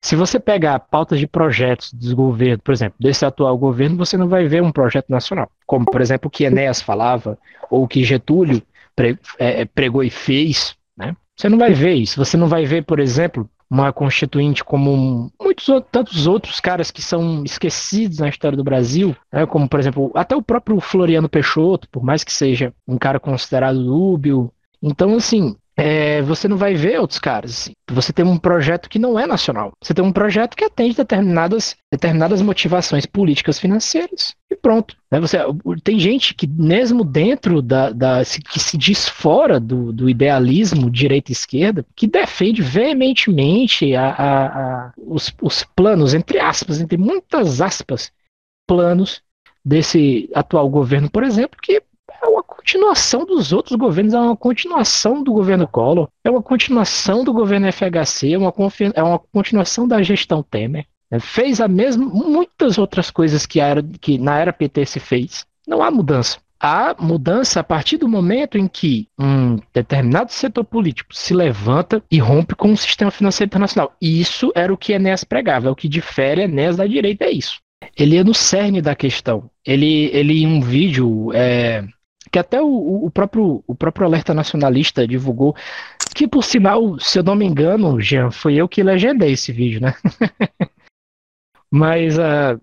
se 0.02 0.16
você 0.16 0.40
pegar 0.40 0.78
pautas 0.78 1.18
de 1.18 1.26
projetos 1.26 1.92
dos 1.92 2.12
governos, 2.14 2.62
por 2.64 2.72
exemplo, 2.72 2.96
desse 2.98 3.24
atual 3.24 3.56
governo, 3.58 3.96
você 3.96 4.16
não 4.16 4.28
vai 4.28 4.46
ver 4.46 4.62
um 4.62 4.72
projeto 4.72 5.10
nacional, 5.10 5.50
como, 5.66 5.84
por 5.84 6.00
exemplo, 6.00 6.28
o 6.28 6.30
que 6.30 6.44
Enéas 6.44 6.80
falava, 6.80 7.38
ou 7.70 7.84
o 7.84 7.88
que 7.88 8.02
Getúlio 8.02 8.62
é, 8.98 9.60
é, 9.60 9.64
pregou 9.66 10.02
e 10.02 10.10
fez, 10.10 10.74
né? 10.96 11.14
Você 11.36 11.48
não 11.48 11.58
vai 11.58 11.72
ver 11.72 11.94
isso. 11.94 12.22
Você 12.22 12.36
não 12.36 12.48
vai 12.48 12.66
ver, 12.66 12.84
por 12.84 13.00
exemplo, 13.00 13.48
uma 13.70 13.92
constituinte 13.92 14.64
como 14.64 15.30
muitos 15.40 15.66
tantos 15.92 16.26
outros 16.26 16.58
caras 16.58 16.90
que 16.90 17.00
são 17.00 17.44
esquecidos 17.44 18.18
na 18.18 18.28
história 18.28 18.56
do 18.56 18.64
Brasil, 18.64 19.16
né, 19.32 19.46
como 19.46 19.68
por 19.68 19.78
exemplo 19.78 20.10
até 20.14 20.34
o 20.34 20.42
próprio 20.42 20.80
Floriano 20.80 21.28
Peixoto, 21.28 21.88
por 21.88 22.02
mais 22.02 22.24
que 22.24 22.32
seja 22.32 22.74
um 22.86 22.98
cara 22.98 23.20
considerado 23.20 23.84
dúbio. 23.84 24.52
Então 24.82 25.14
assim, 25.14 25.56
é, 25.80 26.20
você 26.20 26.46
não 26.46 26.58
vai 26.58 26.74
ver 26.74 27.00
outros 27.00 27.18
caras. 27.18 27.52
Assim. 27.52 27.72
Você 27.90 28.12
tem 28.12 28.24
um 28.24 28.36
projeto 28.36 28.88
que 28.88 28.98
não 28.98 29.18
é 29.18 29.26
nacional. 29.26 29.72
Você 29.82 29.94
tem 29.94 30.04
um 30.04 30.12
projeto 30.12 30.54
que 30.54 30.64
atende 30.64 30.94
determinadas, 30.94 31.74
determinadas 31.90 32.42
motivações 32.42 33.06
políticas 33.06 33.58
financeiras 33.58 34.34
e 34.50 34.56
pronto. 34.56 34.94
Né? 35.10 35.18
Você, 35.20 35.38
tem 35.82 35.98
gente 35.98 36.34
que, 36.34 36.46
mesmo 36.46 37.02
dentro 37.02 37.62
da. 37.62 37.90
da 37.90 38.22
que 38.50 38.60
se 38.60 38.76
diz 38.76 39.08
fora 39.08 39.58
do, 39.58 39.90
do 39.90 40.10
idealismo 40.10 40.90
direita 40.90 41.30
e 41.30 41.32
esquerda, 41.32 41.86
que 41.96 42.06
defende 42.06 42.60
veementemente 42.60 43.94
a, 43.94 44.10
a, 44.10 44.46
a, 44.46 44.92
os, 44.98 45.34
os 45.40 45.64
planos, 45.74 46.12
entre 46.12 46.38
aspas, 46.38 46.78
entre 46.78 46.98
muitas 46.98 47.62
aspas, 47.62 48.12
planos 48.66 49.22
desse 49.64 50.28
atual 50.34 50.68
governo, 50.68 51.10
por 51.10 51.24
exemplo, 51.24 51.58
que 51.62 51.82
continuação 52.60 53.24
dos 53.24 53.52
outros 53.52 53.74
governos, 53.76 54.12
é 54.12 54.20
uma 54.20 54.36
continuação 54.36 55.22
do 55.22 55.32
governo 55.32 55.66
Collor, 55.66 56.08
é 56.22 56.30
uma 56.30 56.42
continuação 56.42 57.24
do 57.24 57.32
governo 57.32 57.66
FHC, 57.72 58.34
é 58.34 58.38
uma, 58.38 58.52
é 58.94 59.02
uma 59.02 59.18
continuação 59.18 59.88
da 59.88 60.02
gestão 60.02 60.42
Temer. 60.42 60.86
É, 61.10 61.18
fez 61.18 61.60
a 61.60 61.66
mesma, 61.66 62.04
muitas 62.06 62.78
outras 62.78 63.10
coisas 63.10 63.46
que, 63.46 63.58
era, 63.58 63.82
que 64.00 64.18
na 64.18 64.38
era 64.38 64.52
PT 64.52 64.86
se 64.86 65.00
fez. 65.00 65.46
Não 65.66 65.82
há 65.82 65.90
mudança. 65.90 66.38
Há 66.60 66.94
mudança 67.00 67.60
a 67.60 67.64
partir 67.64 67.96
do 67.96 68.06
momento 68.06 68.58
em 68.58 68.68
que 68.68 69.08
um 69.18 69.58
determinado 69.72 70.30
setor 70.30 70.62
político 70.62 71.14
se 71.14 71.32
levanta 71.32 72.02
e 72.10 72.18
rompe 72.18 72.54
com 72.54 72.70
o 72.70 72.76
sistema 72.76 73.10
financeiro 73.10 73.48
internacional. 73.48 73.96
Isso 74.00 74.52
era 74.54 74.72
o 74.72 74.76
que 74.76 74.92
Enéas 74.92 75.24
pregava, 75.24 75.68
é 75.68 75.70
o 75.70 75.74
que 75.74 75.88
difere 75.88 76.42
Enéas 76.42 76.76
da 76.76 76.86
direita, 76.86 77.24
é 77.24 77.30
isso. 77.30 77.58
Ele 77.96 78.18
é 78.18 78.22
no 78.22 78.34
cerne 78.34 78.82
da 78.82 78.94
questão. 78.94 79.50
Ele, 79.64 80.10
ele 80.12 80.42
em 80.42 80.46
um 80.46 80.60
vídeo, 80.60 81.32
é, 81.32 81.82
que 82.30 82.38
até 82.38 82.60
o, 82.60 83.04
o, 83.04 83.10
próprio, 83.10 83.62
o 83.66 83.74
próprio 83.74 84.06
Alerta 84.06 84.34
Nacionalista 84.34 85.06
divulgou, 85.06 85.54
que 86.14 86.28
por 86.28 86.44
sinal, 86.44 86.98
se 86.98 87.18
eu 87.18 87.22
não 87.22 87.34
me 87.34 87.46
engano, 87.46 88.00
Jean, 88.00 88.30
foi 88.30 88.56
eu 88.56 88.68
que 88.68 88.82
legendei 88.82 89.32
esse 89.32 89.52
vídeo, 89.52 89.80
né? 89.80 89.94
Mas 91.70 92.18
uh, 92.18 92.56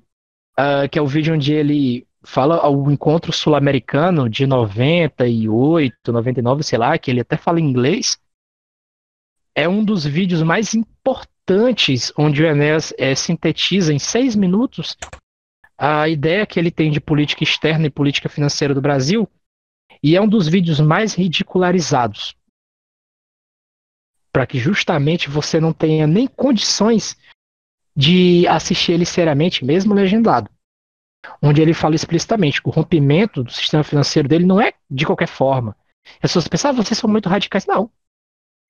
uh, 0.59 0.89
que 0.91 0.99
é 0.99 1.01
o 1.01 1.07
vídeo 1.07 1.33
onde 1.33 1.53
ele 1.53 2.05
fala 2.23 2.57
ao 2.57 2.91
encontro 2.91 3.31
sul-americano 3.31 4.29
de 4.29 4.45
98, 4.45 6.11
99, 6.11 6.63
sei 6.63 6.77
lá, 6.77 6.97
que 6.97 7.09
ele 7.09 7.21
até 7.21 7.37
fala 7.37 7.59
inglês. 7.59 8.19
É 9.55 9.67
um 9.67 9.83
dos 9.83 10.05
vídeos 10.05 10.43
mais 10.43 10.75
importantes 10.75 12.11
onde 12.17 12.43
o 12.43 12.45
Enéas 12.45 12.93
é, 12.97 13.15
sintetiza 13.15 13.93
em 13.93 13.97
seis 13.97 14.35
minutos 14.35 14.95
a 15.77 16.09
ideia 16.09 16.45
que 16.45 16.59
ele 16.59 16.69
tem 16.69 16.91
de 16.91 16.99
política 16.99 17.43
externa 17.43 17.87
e 17.87 17.89
política 17.89 18.27
financeira 18.27 18.73
do 18.73 18.81
Brasil 18.81 19.27
e 20.01 20.15
é 20.15 20.21
um 20.21 20.27
dos 20.27 20.47
vídeos 20.47 20.79
mais 20.79 21.13
ridicularizados. 21.13 22.35
Para 24.31 24.45
que 24.45 24.59
justamente 24.59 25.29
você 25.29 25.59
não 25.59 25.73
tenha 25.73 26.05
nem 26.05 26.27
condições 26.27 27.17
de 27.95 28.47
assistir 28.47 28.91
ele 28.91 29.05
seriamente, 29.05 29.65
mesmo 29.65 29.93
legendado. 29.93 30.49
Onde 31.41 31.61
ele 31.61 31.73
fala 31.73 31.95
explicitamente 31.95 32.61
que 32.61 32.69
o 32.69 32.71
rompimento 32.71 33.43
do 33.43 33.51
sistema 33.51 33.83
financeiro 33.83 34.29
dele 34.29 34.45
não 34.45 34.61
é 34.61 34.73
de 34.89 35.05
qualquer 35.05 35.27
forma. 35.27 35.75
As 36.15 36.31
pessoas 36.31 36.47
pensam, 36.47 36.71
ah, 36.71 36.73
vocês 36.73 36.97
são 36.97 37.09
muito 37.09 37.27
radicais. 37.27 37.65
Não. 37.65 37.85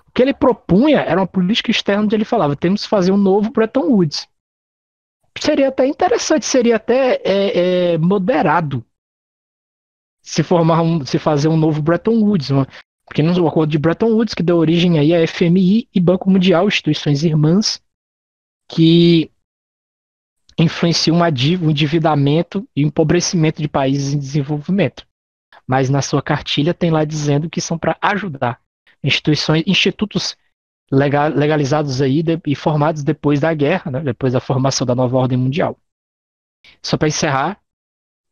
O 0.08 0.12
que 0.14 0.22
ele 0.22 0.34
propunha 0.34 1.02
era 1.02 1.20
uma 1.20 1.28
política 1.28 1.70
externa 1.70 2.04
onde 2.04 2.16
ele 2.16 2.26
falava, 2.26 2.56
temos 2.56 2.84
que 2.84 2.90
fazer 2.90 3.12
um 3.12 3.18
novo 3.18 3.52
Bretton 3.52 3.82
Woods. 3.82 4.28
Seria 5.38 5.68
até 5.68 5.86
interessante, 5.86 6.46
seria 6.46 6.78
até 6.78 7.22
é, 7.24 7.92
é, 7.94 7.98
moderado 7.98 8.84
se 10.28 10.44
formar 10.44 10.82
um, 10.82 11.06
se 11.06 11.18
fazer 11.18 11.48
um 11.48 11.56
novo 11.56 11.82
Bretton 11.82 12.22
Woods, 12.22 12.50
uma, 12.50 12.68
porque 13.06 13.24
no 13.24 13.48
acordo 13.48 13.72
de 13.72 13.78
Bretton 13.78 14.12
Woods 14.12 14.34
que 14.34 14.44
deu 14.44 14.58
origem 14.58 15.00
aí 15.00 15.16
a 15.16 15.26
FMI 15.26 15.88
e 15.96 16.02
Banco 16.02 16.30
Mundial, 16.30 16.68
instituições 16.68 17.24
irmãs 17.24 17.82
que 18.70 19.32
influenciam 20.60 21.16
um 21.18 21.70
endividamento 21.70 22.68
e 22.76 22.82
empobrecimento 22.82 23.62
de 23.62 23.70
países 23.70 24.14
em 24.14 24.20
desenvolvimento. 24.20 25.08
Mas 25.66 25.90
na 25.90 26.02
sua 26.02 26.22
cartilha 26.22 26.74
tem 26.74 26.92
lá 26.92 27.06
dizendo 27.06 27.50
que 27.50 27.62
são 27.62 27.78
para 27.78 27.98
ajudar 28.02 28.60
instituições, 29.02 29.64
institutos 29.66 30.36
legalizados 30.92 32.02
aí 32.02 32.22
e 32.46 32.56
formados 32.56 33.02
depois 33.02 33.40
da 33.40 33.54
guerra, 33.54 33.92
né, 33.92 34.02
depois 34.02 34.34
da 34.34 34.42
formação 34.42 34.86
da 34.86 34.96
nova 34.96 35.16
ordem 35.16 35.38
mundial. 35.38 35.80
Só 36.84 36.98
para 36.98 37.08
encerrar, 37.08 37.62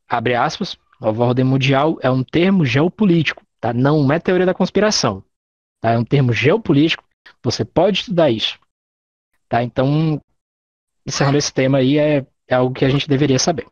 abre 0.06 0.34
aspas, 0.34 0.76
Nova 1.00 1.24
ordem 1.24 1.44
mundial 1.44 1.98
é 2.02 2.10
um 2.10 2.22
termo 2.24 2.64
geopolítico, 2.64 3.42
tá? 3.60 3.72
Não 3.72 4.10
é 4.10 4.18
teoria 4.18 4.46
da 4.46 4.54
conspiração. 4.54 5.22
Tá? 5.80 5.90
É 5.92 5.98
um 5.98 6.04
termo 6.04 6.32
geopolítico. 6.32 7.04
Você 7.42 7.64
pode 7.64 8.00
estudar 8.00 8.30
isso. 8.30 8.58
Tá? 9.48 9.62
Então, 9.62 10.20
encerrando 11.06 11.38
esse 11.38 11.52
tema 11.52 11.78
aí, 11.78 11.98
é, 11.98 12.26
é 12.48 12.54
algo 12.54 12.74
que 12.74 12.84
a 12.84 12.88
gente 12.88 13.08
deveria 13.08 13.38
saber. 13.38 13.66